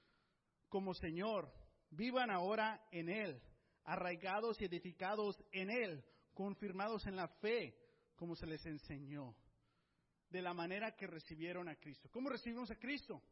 como 0.68 0.94
Señor, 0.94 1.52
vivan 1.90 2.30
ahora 2.30 2.84
en 2.90 3.08
Él, 3.08 3.40
arraigados 3.84 4.60
y 4.60 4.64
edificados 4.64 5.42
en 5.52 5.70
Él, 5.70 6.04
confirmados 6.34 7.06
en 7.06 7.16
la 7.16 7.28
fe, 7.28 7.76
como 8.16 8.34
se 8.34 8.46
les 8.46 8.64
enseñó, 8.66 9.36
de 10.28 10.42
la 10.42 10.52
manera 10.52 10.96
que 10.96 11.06
recibieron 11.06 11.68
a 11.68 11.76
Cristo. 11.76 12.08
¿Cómo 12.10 12.28
recibimos 12.28 12.70
a 12.70 12.76
Cristo? 12.76 13.22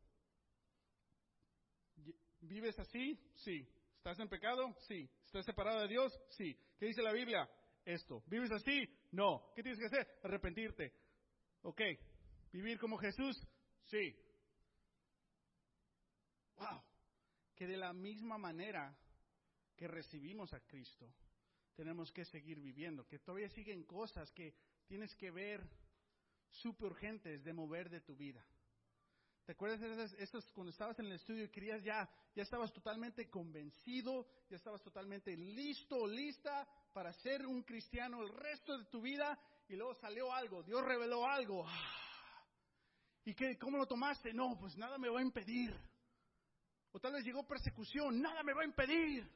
¿Vives 2.41 2.79
así? 2.79 3.19
Sí. 3.35 3.69
¿Estás 3.97 4.19
en 4.21 4.29
pecado? 4.29 4.75
Sí. 4.87 5.11
¿Estás 5.25 5.45
separado 5.45 5.81
de 5.81 5.89
Dios? 5.89 6.17
Sí. 6.31 6.57
¿Qué 6.79 6.87
dice 6.87 7.03
la 7.03 7.13
Biblia? 7.13 7.51
Esto. 7.87 8.25
¿Vives 8.27 8.51
así? 8.51 8.85
No. 9.13 9.53
¿Qué 9.55 9.63
tienes 9.63 9.79
que 9.79 9.87
hacer? 9.87 10.19
Arrepentirte. 10.25 10.93
Ok, 11.63 11.81
¿vivir 12.53 12.79
como 12.81 12.99
Jesús? 12.99 13.41
Sí. 13.85 14.13
Wow. 16.57 16.83
Que 17.55 17.69
de 17.69 17.77
la 17.77 17.93
misma 17.93 18.39
manera 18.39 18.99
que 19.77 19.87
recibimos 19.87 20.53
a 20.53 20.61
Cristo, 20.61 21.15
tenemos 21.77 22.11
que 22.11 22.25
seguir 22.25 22.61
viviendo, 22.61 23.07
que 23.07 23.21
todavía 23.21 23.49
siguen 23.51 23.85
cosas 23.85 24.33
que 24.33 24.57
tienes 24.87 25.15
que 25.15 25.31
ver 25.31 25.65
súper 26.49 26.87
urgentes 26.87 27.45
de 27.45 27.53
mover 27.53 27.89
de 27.89 28.01
tu 28.01 28.17
vida. 28.17 28.45
¿Te 29.47 29.53
acuerdas 29.53 29.79
de 29.79 30.25
esas, 30.25 30.45
cuando 30.51 30.73
estabas 30.73 30.99
en 30.99 31.07
el 31.07 31.13
estudio 31.13 31.45
y 31.45 31.49
querías 31.49 31.81
ya, 31.85 32.11
ya 32.35 32.43
estabas 32.43 32.73
totalmente 32.73 33.31
convencido, 33.31 34.27
ya 34.51 34.57
estabas 34.57 34.83
totalmente 34.83 35.37
listo, 35.37 36.05
lista 36.05 36.67
para 36.93 37.13
ser 37.13 37.47
un 37.47 37.63
cristiano 37.63 38.25
el 38.25 38.29
resto 38.29 38.77
de 38.77 38.87
tu 38.87 39.01
vida 39.01 39.39
y 39.69 39.77
luego 39.77 39.95
salió 39.95 40.33
algo, 40.33 40.65
Dios 40.65 40.85
reveló 40.85 41.25
algo. 41.25 41.65
¿Y 43.25 43.35
qué, 43.35 43.57
cómo 43.57 43.79
lo 43.79 43.87
tomaste? 43.87 44.35
No, 44.35 44.59
pues 44.59 44.77
nada 44.77 44.99
me 44.99 45.09
va 45.09 45.21
a 45.21 45.23
impedir. 45.23 45.73
O 46.91 46.99
tal 46.99 47.13
vez 47.13 47.25
llegó 47.25 47.47
persecución, 47.47 48.21
nada 48.21 48.43
me 48.43 48.53
va 48.53 48.63
a 48.63 48.67
impedir. 48.67 49.31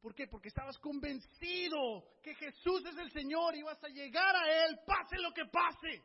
¿Por 0.00 0.16
qué? 0.16 0.26
Porque 0.26 0.48
estabas 0.48 0.78
convencido 0.78 2.18
que 2.24 2.34
Jesús 2.34 2.84
es 2.86 2.98
el 2.98 3.12
Señor 3.12 3.54
y 3.54 3.62
vas 3.62 3.82
a 3.84 3.88
llegar 3.88 4.34
a 4.34 4.64
Él, 4.64 4.80
pase 4.84 5.16
lo 5.18 5.32
que 5.32 5.44
pase. 5.44 6.02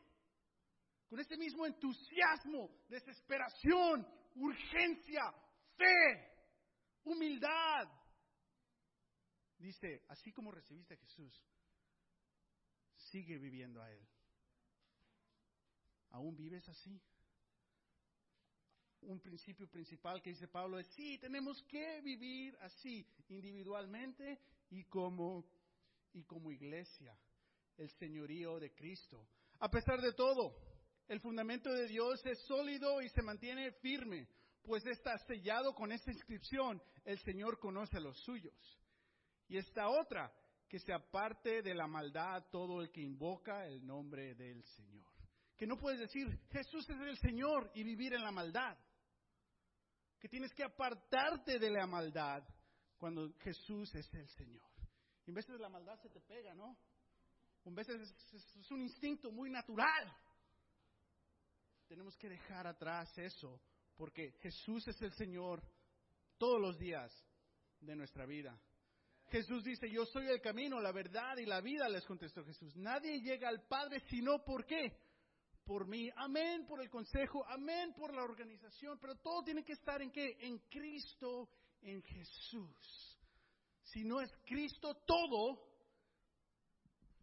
Con 1.14 1.20
ese 1.20 1.38
mismo 1.38 1.64
entusiasmo, 1.68 2.72
desesperación, 2.89 4.03
urgencia, 4.34 5.22
fe, 5.78 6.28
humildad. 7.03 7.88
Dice, 9.59 10.05
así 10.07 10.32
como 10.32 10.49
recibiste 10.49 10.95
a 10.95 10.97
Jesús, 10.97 11.39
sigue 12.95 13.38
viviendo 13.38 13.80
a 13.80 13.91
Él. 13.91 14.03
¿Aún 16.09 16.36
vives 16.36 16.68
así? 16.68 16.99
Un 19.01 19.20
principio 19.20 19.70
principal 19.70 20.20
que 20.20 20.32
dice 20.32 20.47
Pablo 20.47 20.80
es, 20.80 20.88
sí, 20.95 21.20
tenemos 21.20 21.61
que 21.70 22.01
vivir 22.01 22.57
así, 22.61 23.07
individualmente 23.28 24.39
y 24.72 24.86
como, 24.86 25.45
y 26.11 26.24
como 26.24 26.51
iglesia, 26.51 27.16
el 27.78 27.91
señorío 27.99 28.59
de 28.59 28.74
Cristo. 28.74 29.28
A 29.59 29.70
pesar 29.70 30.01
de 30.01 30.14
todo, 30.14 30.72
el 31.08 31.20
fundamento 31.20 31.72
de 31.72 31.88
Dios 31.88 32.26
es 32.26 32.39
sólido 32.45 33.01
y 33.01 33.10
se 33.10 33.22
mantiene 33.22 33.72
firme, 33.74 34.28
pues 34.64 34.86
está 34.86 35.18
sellado 35.20 35.74
con 35.76 35.91
esta 35.91 36.12
inscripción, 36.12 36.82
el 37.04 37.20
Señor 37.20 37.60
conoce 37.60 37.97
a 37.97 38.01
los 38.01 38.18
suyos. 38.24 38.56
Y 39.47 39.58
esta 39.58 39.89
otra, 39.89 40.34
que 40.68 40.80
se 40.80 40.93
aparte 40.93 41.62
de 41.62 41.76
la 41.76 41.86
maldad 41.86 42.45
todo 42.49 42.82
el 42.82 42.89
que 42.89 43.01
invoca 43.01 43.66
el 43.68 43.86
nombre 43.86 44.34
del 44.36 44.64
Señor. 44.64 45.12
Que 45.58 45.68
no 45.68 45.78
puedes 45.78 45.99
decir, 45.99 46.28
Jesús 46.49 46.89
es 46.89 46.99
el 46.99 47.18
Señor 47.18 47.70
y 47.76 47.84
vivir 47.84 48.14
en 48.14 48.24
la 48.24 48.32
maldad. 48.32 48.78
Que 50.20 50.30
tienes 50.30 50.54
que 50.54 50.64
apartarte 50.64 51.60
de 51.60 51.70
la 51.70 51.86
maldad 51.86 52.43
cuando 52.97 53.34
Jesús 53.39 53.93
es 53.93 54.12
el 54.14 54.28
Señor. 54.30 54.66
Y 55.26 55.30
en 55.30 55.36
veces 55.36 55.60
la 55.60 55.70
maldad 55.70 55.99
se 56.01 56.10
te 56.10 56.22
pega, 56.22 56.56
¿no? 56.56 56.78
En 57.66 57.76
veces 57.76 58.01
es 58.34 58.72
un 58.72 58.82
instinto 58.82 59.32
muy 59.32 59.49
natural. 59.49 60.12
Tenemos 61.94 62.18
que 62.18 62.28
dejar 62.28 62.66
atrás 62.66 63.16
eso, 63.20 63.62
porque 63.96 64.32
Jesús 64.41 64.88
es 64.88 65.00
el 65.04 65.14
Señor 65.14 65.62
todos 66.39 66.60
los 66.60 66.80
días 66.80 67.14
de 67.82 67.96
nuestra 67.96 68.26
vida. 68.26 68.60
Jesús 69.28 69.64
dice, 69.64 69.88
yo 69.91 70.04
soy 70.08 70.26
el 70.26 70.41
camino, 70.41 70.82
la 70.82 70.91
verdad 70.91 71.38
y 71.38 71.46
la 71.46 71.62
vida, 71.62 71.88
les 71.89 72.04
contestó 72.06 72.44
Jesús. 72.44 72.76
Nadie 72.78 73.22
llega 73.22 73.48
al 73.48 73.68
Padre 73.68 74.00
sino 74.10 74.44
por 74.44 74.66
qué. 74.66 74.98
Por 75.66 75.88
mí. 75.88 76.10
Amén 76.16 76.66
por 76.66 76.82
el 76.82 76.89
consejo, 76.89 77.46
amén 77.46 77.94
por 77.94 78.12
la 78.12 78.24
organización, 78.24 78.98
pero 79.00 79.14
todo 79.18 79.44
tiene 79.44 79.64
que 79.64 79.74
estar 79.74 80.02
en 80.02 80.10
qué? 80.10 80.36
En 80.39 80.58
Cristo, 80.70 81.48
en 81.84 82.02
Jesús. 82.02 83.20
Si 83.84 84.04
no 84.04 84.20
es 84.20 84.32
Cristo 84.48 84.96
todo, 85.06 85.64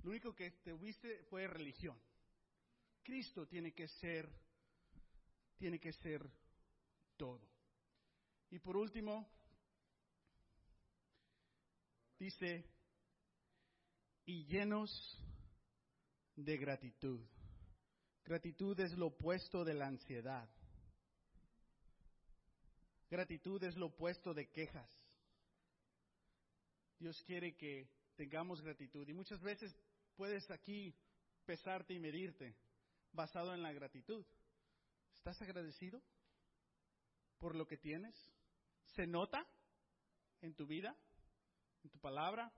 lo 0.04 0.10
único 0.10 0.32
que 0.32 0.52
tuviste 0.62 1.24
fue 1.24 1.48
religión. 1.48 2.00
Cristo 3.02 3.48
tiene 3.48 3.72
que 3.72 3.88
ser, 3.88 4.30
tiene 5.60 5.78
que 5.78 5.92
ser 5.92 6.26
todo. 7.18 7.46
Y 8.50 8.58
por 8.58 8.78
último, 8.78 9.28
dice, 12.18 12.64
y 14.24 14.46
llenos 14.46 14.90
de 16.34 16.56
gratitud. 16.56 17.20
Gratitud 18.24 18.80
es 18.80 18.96
lo 18.96 19.08
opuesto 19.08 19.62
de 19.62 19.74
la 19.74 19.86
ansiedad. 19.88 20.48
Gratitud 23.10 23.62
es 23.62 23.76
lo 23.76 23.86
opuesto 23.86 24.32
de 24.32 24.48
quejas. 24.48 24.90
Dios 26.98 27.22
quiere 27.24 27.54
que 27.54 27.86
tengamos 28.16 28.62
gratitud 28.62 29.06
y 29.06 29.12
muchas 29.12 29.42
veces 29.42 29.76
puedes 30.16 30.50
aquí 30.50 30.94
pesarte 31.44 31.92
y 31.92 31.98
medirte 31.98 32.56
basado 33.12 33.52
en 33.52 33.62
la 33.62 33.72
gratitud. 33.74 34.24
¿Estás 35.20 35.40
agradecido 35.42 36.02
por 37.38 37.54
lo 37.54 37.66
que 37.66 37.76
tienes? 37.76 38.14
¿Se 38.94 39.06
nota 39.06 39.46
en 40.40 40.54
tu 40.54 40.66
vida? 40.66 40.96
en 41.82 41.90
tu 41.90 41.98
palabra, 41.98 42.52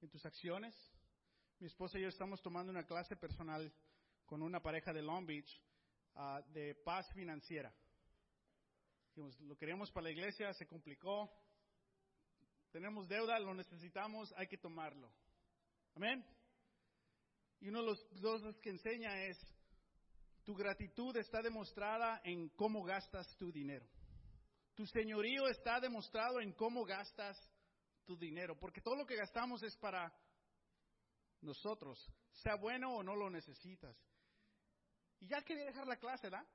en 0.00 0.08
tus 0.08 0.24
acciones. 0.24 0.74
Mi 1.58 1.66
esposa 1.66 1.98
y 1.98 2.02
yo 2.02 2.08
estamos 2.08 2.40
tomando 2.42 2.70
una 2.70 2.84
clase 2.84 3.16
personal 3.16 3.72
con 4.24 4.42
una 4.42 4.60
pareja 4.60 4.92
de 4.92 5.02
Long 5.02 5.26
Beach 5.26 5.62
ah, 6.14 6.42
de 6.48 6.74
paz 6.74 7.10
financiera. 7.12 7.72
Dijimos, 9.08 9.38
lo 9.40 9.56
queríamos 9.56 9.90
para 9.90 10.04
la 10.04 10.10
iglesia, 10.10 10.52
se 10.52 10.66
complicó. 10.66 11.30
Tenemos 12.70 13.08
deuda, 13.08 13.38
lo 13.38 13.54
necesitamos, 13.54 14.32
hay 14.36 14.46
que 14.46 14.58
tomarlo. 14.58 15.10
Amén. 15.94 16.24
Y 17.60 17.68
uno 17.68 17.80
de 17.80 17.86
los 17.86 18.20
dos 18.20 18.58
que 18.58 18.70
enseña 18.70 19.24
es, 19.24 19.38
tu 20.46 20.54
gratitud 20.54 21.16
está 21.16 21.42
demostrada 21.42 22.20
en 22.22 22.50
cómo 22.50 22.84
gastas 22.84 23.36
tu 23.36 23.50
dinero. 23.50 23.84
Tu 24.76 24.86
señorío 24.86 25.48
está 25.48 25.80
demostrado 25.80 26.40
en 26.40 26.52
cómo 26.52 26.84
gastas 26.84 27.36
tu 28.04 28.16
dinero, 28.16 28.56
porque 28.56 28.80
todo 28.80 28.94
lo 28.94 29.04
que 29.04 29.16
gastamos 29.16 29.60
es 29.64 29.76
para 29.76 30.16
nosotros, 31.40 31.98
sea 32.30 32.54
bueno 32.54 32.94
o 32.94 33.02
no 33.02 33.16
lo 33.16 33.28
necesitas. 33.28 33.96
Y 35.18 35.26
ya 35.26 35.42
quería 35.42 35.64
dejar 35.64 35.88
la 35.88 35.96
clase, 35.96 36.30
¿verdad? 36.30 36.46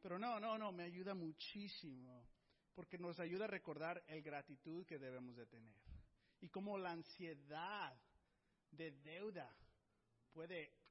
Pero 0.00 0.18
no, 0.18 0.40
no, 0.40 0.56
no, 0.56 0.72
me 0.72 0.84
ayuda 0.84 1.14
muchísimo, 1.14 2.26
porque 2.74 2.96
nos 2.96 3.20
ayuda 3.20 3.44
a 3.44 3.48
recordar 3.48 4.02
el 4.06 4.22
gratitud 4.22 4.86
que 4.86 4.98
debemos 4.98 5.36
de 5.36 5.44
tener. 5.44 5.76
Y 6.40 6.48
cómo 6.48 6.78
la 6.78 6.92
ansiedad 6.92 7.94
de 8.70 8.92
deuda 8.92 9.54
puede 10.32 10.85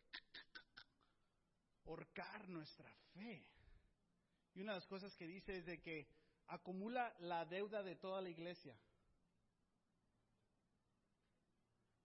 horcar 1.86 2.48
nuestra 2.50 2.92
fe. 3.14 3.46
Y 4.54 4.62
una 4.62 4.74
de 4.74 4.80
las 4.80 4.88
cosas 4.88 5.16
que 5.16 5.28
dice 5.28 5.58
es 5.58 5.66
de 5.66 5.82
que 5.82 6.08
acumula 6.48 7.14
la 7.20 7.46
deuda 7.46 7.84
de 7.84 7.96
toda 7.96 8.22
la 8.22 8.30
iglesia. 8.30 8.78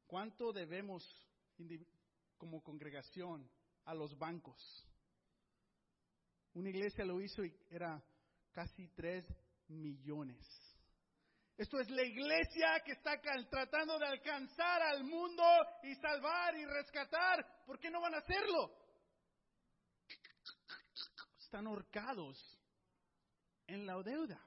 ¿Cuánto 0.07 0.53
debemos 0.53 1.05
como 2.37 2.62
congregación 2.62 3.49
a 3.85 3.95
los 3.95 4.18
bancos? 4.18 4.87
Una 6.55 6.70
iglesia 6.70 7.05
lo 7.05 7.20
hizo 7.20 7.45
y 7.45 7.55
era 7.70 8.03
casi 8.51 8.89
tres 8.89 9.24
millones. 9.68 10.45
Esto 11.57 11.78
es 11.78 11.91
la 11.91 12.03
iglesia 12.03 12.81
que 12.85 12.93
está 12.93 13.20
tratando 13.20 13.99
de 13.99 14.07
alcanzar 14.07 14.83
al 14.83 15.05
mundo 15.05 15.45
y 15.83 15.95
salvar 15.97 16.57
y 16.57 16.64
rescatar. 16.64 17.64
¿Por 17.66 17.78
qué 17.78 17.91
no 17.91 18.01
van 18.01 18.14
a 18.14 18.18
hacerlo? 18.18 18.80
Están 21.51 21.67
horcados 21.67 22.39
en 23.67 23.85
la 23.85 24.01
deuda. 24.05 24.41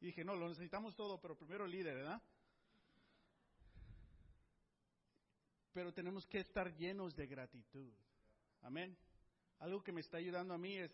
Y 0.00 0.06
dije, 0.06 0.24
no, 0.24 0.34
lo 0.34 0.48
necesitamos 0.48 0.96
todo, 0.96 1.20
pero 1.20 1.36
primero 1.36 1.66
líder, 1.66 1.96
¿verdad? 1.96 2.22
Pero 5.74 5.92
tenemos 5.92 6.26
que 6.26 6.38
estar 6.38 6.74
llenos 6.76 7.14
de 7.14 7.26
gratitud. 7.26 7.92
Amén. 8.62 8.96
Algo 9.58 9.82
que 9.82 9.92
me 9.92 10.00
está 10.00 10.16
ayudando 10.16 10.54
a 10.54 10.58
mí 10.58 10.78
es, 10.78 10.90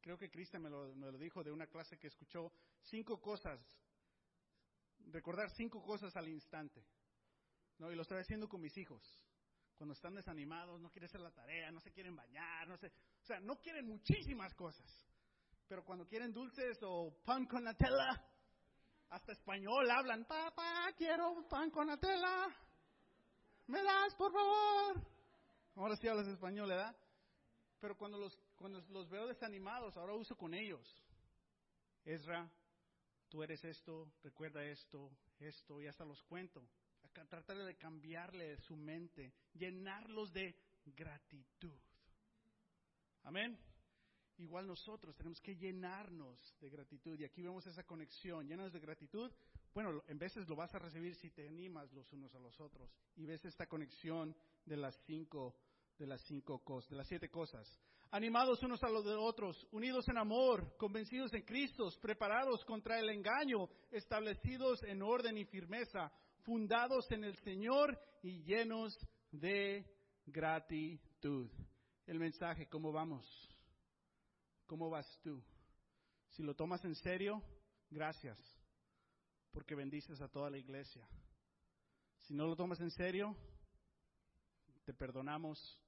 creo 0.00 0.18
que 0.18 0.28
Cristian 0.28 0.62
me 0.62 0.70
lo, 0.70 0.92
me 0.96 1.12
lo 1.12 1.18
dijo 1.18 1.44
de 1.44 1.52
una 1.52 1.68
clase 1.68 2.00
que 2.00 2.08
escuchó, 2.08 2.52
cinco 2.82 3.20
cosas, 3.20 3.60
recordar 5.12 5.50
cinco 5.50 5.80
cosas 5.84 6.16
al 6.16 6.26
instante. 6.26 6.84
¿no? 7.78 7.92
Y 7.92 7.94
lo 7.94 8.02
estoy 8.02 8.18
haciendo 8.18 8.48
con 8.48 8.60
mis 8.60 8.76
hijos. 8.76 9.27
Cuando 9.78 9.94
están 9.94 10.16
desanimados, 10.16 10.80
no 10.80 10.90
quieren 10.90 11.06
hacer 11.06 11.20
la 11.20 11.30
tarea, 11.30 11.70
no 11.70 11.80
se 11.80 11.92
quieren 11.92 12.16
bañar, 12.16 12.66
no 12.66 12.76
sé. 12.76 12.88
O 13.22 13.26
sea, 13.26 13.38
no 13.38 13.60
quieren 13.60 13.86
muchísimas 13.86 14.52
cosas. 14.54 14.84
Pero 15.68 15.84
cuando 15.84 16.04
quieren 16.04 16.32
dulces 16.32 16.80
o 16.82 17.16
pan 17.24 17.46
con 17.46 17.62
Nutella, 17.62 18.20
hasta 19.10 19.32
español 19.32 19.88
hablan, 19.88 20.24
papá, 20.24 20.92
quiero 20.96 21.46
pan 21.48 21.70
con 21.70 21.86
Nutella. 21.86 22.48
¿Me 23.68 23.80
das, 23.80 24.16
por 24.16 24.32
favor? 24.32 25.00
Ahora 25.76 25.94
sí 25.94 26.08
hablas 26.08 26.26
español, 26.26 26.70
¿verdad? 26.70 26.96
Pero 27.80 27.96
cuando 27.96 28.18
los, 28.18 28.36
cuando 28.56 28.80
los 28.88 29.08
veo 29.08 29.28
desanimados, 29.28 29.96
ahora 29.96 30.14
uso 30.14 30.36
con 30.36 30.54
ellos. 30.54 31.00
Ezra, 32.04 32.50
tú 33.28 33.44
eres 33.44 33.64
esto, 33.64 34.10
recuerda 34.24 34.64
esto, 34.64 35.08
esto, 35.38 35.80
y 35.80 35.86
hasta 35.86 36.04
los 36.04 36.20
cuento. 36.24 36.68
Tratar 37.26 37.58
de 37.58 37.76
cambiarle 37.76 38.56
su 38.58 38.76
mente, 38.76 39.34
llenarlos 39.54 40.32
de 40.32 40.54
gratitud. 40.86 41.78
Amén. 43.24 43.58
Igual 44.38 44.66
nosotros 44.66 45.16
tenemos 45.16 45.40
que 45.40 45.56
llenarnos 45.56 46.54
de 46.60 46.70
gratitud. 46.70 47.18
Y 47.18 47.24
aquí 47.24 47.42
vemos 47.42 47.66
esa 47.66 47.82
conexión. 47.82 48.46
Llenos 48.46 48.72
de 48.72 48.80
gratitud. 48.80 49.30
Bueno, 49.74 50.02
en 50.06 50.18
veces 50.18 50.48
lo 50.48 50.56
vas 50.56 50.74
a 50.74 50.78
recibir 50.78 51.14
si 51.16 51.30
te 51.30 51.46
animas 51.48 51.92
los 51.92 52.10
unos 52.12 52.34
a 52.34 52.38
los 52.38 52.58
otros. 52.60 52.90
Y 53.16 53.26
ves 53.26 53.44
esta 53.44 53.66
conexión 53.66 54.34
de 54.64 54.76
las 54.76 54.96
cinco, 55.06 55.56
de 55.98 56.06
las 56.06 56.22
cinco 56.22 56.60
cosas, 56.60 56.90
de 56.90 56.96
las 56.96 57.08
siete 57.08 57.28
cosas. 57.28 57.68
Animados 58.10 58.62
unos 58.62 58.82
a 58.84 58.88
los 58.88 59.04
de 59.04 59.14
otros, 59.14 59.66
unidos 59.70 60.08
en 60.08 60.16
amor, 60.16 60.76
convencidos 60.78 61.34
en 61.34 61.42
Cristo, 61.42 61.90
preparados 62.00 62.64
contra 62.64 62.98
el 62.98 63.10
engaño, 63.10 63.68
establecidos 63.90 64.82
en 64.84 65.02
orden 65.02 65.36
y 65.36 65.44
firmeza, 65.44 66.10
fundados 66.44 67.10
en 67.10 67.24
el 67.24 67.36
Señor 67.38 67.98
y 68.22 68.42
llenos 68.42 68.98
de 69.30 69.84
gratitud. 70.26 71.50
El 72.06 72.18
mensaje, 72.18 72.68
¿cómo 72.68 72.92
vamos? 72.92 73.26
¿Cómo 74.66 74.90
vas 74.90 75.06
tú? 75.22 75.42
Si 76.30 76.42
lo 76.42 76.54
tomas 76.54 76.84
en 76.84 76.94
serio, 76.94 77.42
gracias, 77.90 78.38
porque 79.50 79.74
bendices 79.74 80.20
a 80.20 80.28
toda 80.28 80.50
la 80.50 80.58
iglesia. 80.58 81.08
Si 82.26 82.34
no 82.34 82.46
lo 82.46 82.56
tomas 82.56 82.80
en 82.80 82.90
serio, 82.90 83.36
te 84.84 84.92
perdonamos 84.92 85.78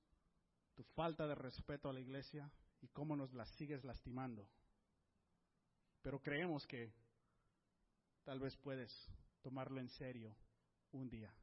tu 0.75 0.83
falta 0.95 1.27
de 1.27 1.35
respeto 1.35 1.89
a 1.89 1.93
la 1.93 2.01
iglesia 2.01 2.51
y 2.81 2.89
cómo 2.89 3.17
nos 3.17 3.33
la 3.35 3.45
sigues 3.47 3.85
lastimando. 3.85 4.49
Pero 6.03 6.23
creemos 6.23 6.67
que 6.67 6.93
tal 8.25 8.41
vez 8.41 8.57
puedes 8.57 8.91
tomarlo 9.43 9.81
en 9.81 9.89
serio 9.89 10.37
un 10.93 11.09
día. 11.09 11.35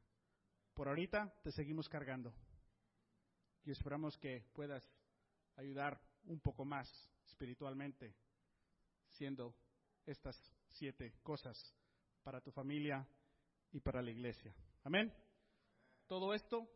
Por 0.74 0.88
ahorita 0.88 1.34
te 1.42 1.50
seguimos 1.52 1.88
cargando 1.88 2.32
y 3.64 3.70
esperamos 3.70 4.16
que 4.18 4.44
puedas 4.52 4.84
ayudar 5.56 6.00
un 6.24 6.40
poco 6.40 6.64
más 6.64 6.88
espiritualmente 7.26 8.14
siendo 9.10 9.54
estas 10.06 10.36
siete 10.68 11.14
cosas 11.22 11.74
para 12.22 12.40
tu 12.40 12.50
familia 12.50 13.06
y 13.72 13.80
para 13.80 14.02
la 14.02 14.10
iglesia. 14.10 14.54
Amén. 14.84 15.12
Todo 16.06 16.32
esto 16.32 16.68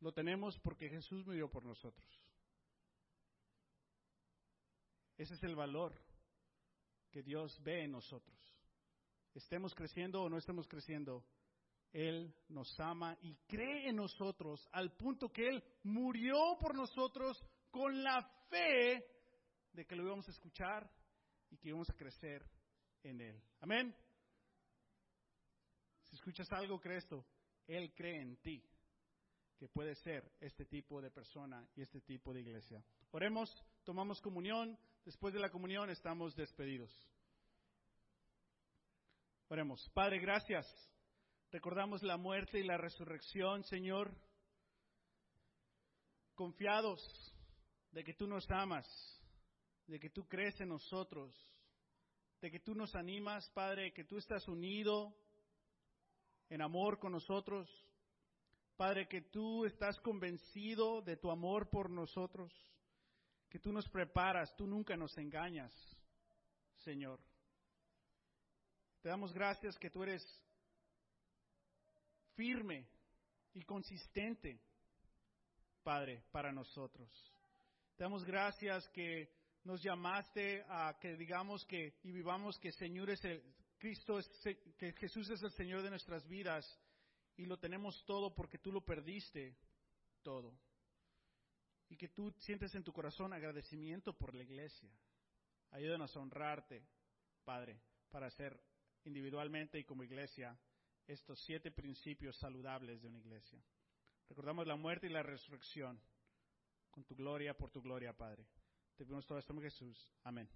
lo 0.00 0.12
tenemos 0.12 0.58
porque 0.58 0.88
Jesús 0.88 1.24
murió 1.26 1.50
por 1.50 1.64
nosotros. 1.64 2.06
Ese 5.16 5.34
es 5.34 5.42
el 5.42 5.56
valor 5.56 5.94
que 7.10 7.22
Dios 7.22 7.58
ve 7.62 7.84
en 7.84 7.92
nosotros. 7.92 8.45
Estemos 9.36 9.74
creciendo 9.74 10.22
o 10.22 10.30
no 10.30 10.38
estemos 10.38 10.66
creciendo, 10.66 11.22
Él 11.92 12.34
nos 12.48 12.80
ama 12.80 13.18
y 13.20 13.34
cree 13.46 13.90
en 13.90 13.96
nosotros 13.96 14.66
al 14.72 14.96
punto 14.96 15.30
que 15.30 15.46
Él 15.46 15.62
murió 15.82 16.56
por 16.58 16.74
nosotros 16.74 17.44
con 17.70 18.02
la 18.02 18.22
fe 18.48 19.04
de 19.72 19.84
que 19.84 19.94
lo 19.94 20.04
íbamos 20.04 20.26
a 20.26 20.30
escuchar 20.30 20.90
y 21.50 21.58
que 21.58 21.68
íbamos 21.68 21.90
a 21.90 21.94
crecer 21.94 22.48
en 23.02 23.20
Él. 23.20 23.42
Amén. 23.60 23.94
Si 26.04 26.16
escuchas 26.16 26.50
algo, 26.52 26.80
cree 26.80 26.96
esto. 26.96 27.22
Él 27.66 27.92
cree 27.94 28.22
en 28.22 28.36
ti 28.38 28.64
que 29.58 29.68
puede 29.68 29.94
ser 29.96 30.32
este 30.40 30.64
tipo 30.64 31.02
de 31.02 31.10
persona 31.10 31.68
y 31.74 31.82
este 31.82 32.00
tipo 32.00 32.32
de 32.32 32.40
iglesia. 32.40 32.82
Oremos, 33.10 33.54
tomamos 33.84 34.18
comunión, 34.22 34.78
después 35.04 35.34
de 35.34 35.40
la 35.40 35.50
comunión 35.50 35.90
estamos 35.90 36.34
despedidos. 36.36 36.90
Oremos, 39.48 39.88
Padre, 39.94 40.18
gracias. 40.18 40.66
Recordamos 41.52 42.02
la 42.02 42.16
muerte 42.16 42.58
y 42.58 42.64
la 42.64 42.76
resurrección, 42.76 43.62
Señor, 43.62 44.12
confiados 46.34 47.00
de 47.92 48.02
que 48.02 48.14
tú 48.14 48.26
nos 48.26 48.50
amas, 48.50 48.84
de 49.86 50.00
que 50.00 50.10
tú 50.10 50.26
crees 50.26 50.60
en 50.60 50.70
nosotros, 50.70 51.32
de 52.40 52.50
que 52.50 52.58
tú 52.58 52.74
nos 52.74 52.96
animas, 52.96 53.48
Padre, 53.50 53.92
que 53.92 54.02
tú 54.02 54.16
estás 54.16 54.48
unido 54.48 55.16
en 56.48 56.60
amor 56.60 56.98
con 56.98 57.12
nosotros. 57.12 57.68
Padre, 58.76 59.06
que 59.06 59.22
tú 59.22 59.64
estás 59.64 59.98
convencido 60.00 61.02
de 61.02 61.16
tu 61.18 61.30
amor 61.30 61.70
por 61.70 61.88
nosotros, 61.88 62.52
que 63.48 63.60
tú 63.60 63.72
nos 63.72 63.88
preparas, 63.88 64.54
tú 64.56 64.66
nunca 64.66 64.96
nos 64.96 65.16
engañas, 65.16 65.72
Señor. 66.78 67.20
Te 69.06 69.10
damos 69.10 69.32
gracias 69.32 69.78
que 69.78 69.88
tú 69.88 70.02
eres 70.02 70.20
firme 72.34 72.88
y 73.54 73.62
consistente, 73.62 74.58
Padre, 75.84 76.24
para 76.32 76.50
nosotros. 76.50 77.08
Te 77.94 78.02
damos 78.02 78.24
gracias 78.24 78.88
que 78.88 79.30
nos 79.62 79.80
llamaste 79.80 80.64
a 80.68 80.98
que 81.00 81.16
digamos 81.16 81.64
que 81.66 82.00
y 82.02 82.10
vivamos 82.10 82.58
que 82.58 82.72
Señor 82.72 83.10
es 83.10 83.24
el 83.24 83.44
Cristo 83.78 84.18
es, 84.18 84.28
que 84.76 84.92
Jesús 84.94 85.30
es 85.30 85.40
el 85.40 85.52
Señor 85.52 85.82
de 85.82 85.90
nuestras 85.90 86.26
vidas 86.26 86.66
y 87.36 87.46
lo 87.46 87.60
tenemos 87.60 88.04
todo 88.06 88.34
porque 88.34 88.58
tú 88.58 88.72
lo 88.72 88.84
perdiste 88.84 89.56
todo. 90.24 90.52
Y 91.90 91.96
que 91.96 92.08
tú 92.08 92.32
sientes 92.40 92.74
en 92.74 92.82
tu 92.82 92.92
corazón 92.92 93.32
agradecimiento 93.32 94.14
por 94.14 94.34
la 94.34 94.42
iglesia. 94.42 94.90
Ayúdanos 95.70 96.16
a 96.16 96.18
honrarte, 96.18 96.84
Padre, 97.44 97.78
para 98.10 98.26
hacer 98.26 98.60
individualmente 99.08 99.78
y 99.78 99.84
como 99.84 100.02
iglesia 100.02 100.58
estos 101.06 101.40
siete 101.40 101.70
principios 101.70 102.36
saludables 102.36 103.00
de 103.00 103.08
una 103.08 103.18
iglesia. 103.18 103.62
Recordamos 104.28 104.66
la 104.66 104.76
muerte 104.76 105.06
y 105.06 105.10
la 105.10 105.22
resurrección 105.22 106.00
con 106.90 107.04
tu 107.04 107.14
gloria, 107.14 107.56
por 107.56 107.70
tu 107.70 107.80
gloria, 107.80 108.12
Padre. 108.12 108.46
Te 108.96 109.04
pedimos 109.04 109.26
todo 109.26 109.38
esto 109.38 109.54
Jesús. 109.60 110.08
Amén. 110.24 110.48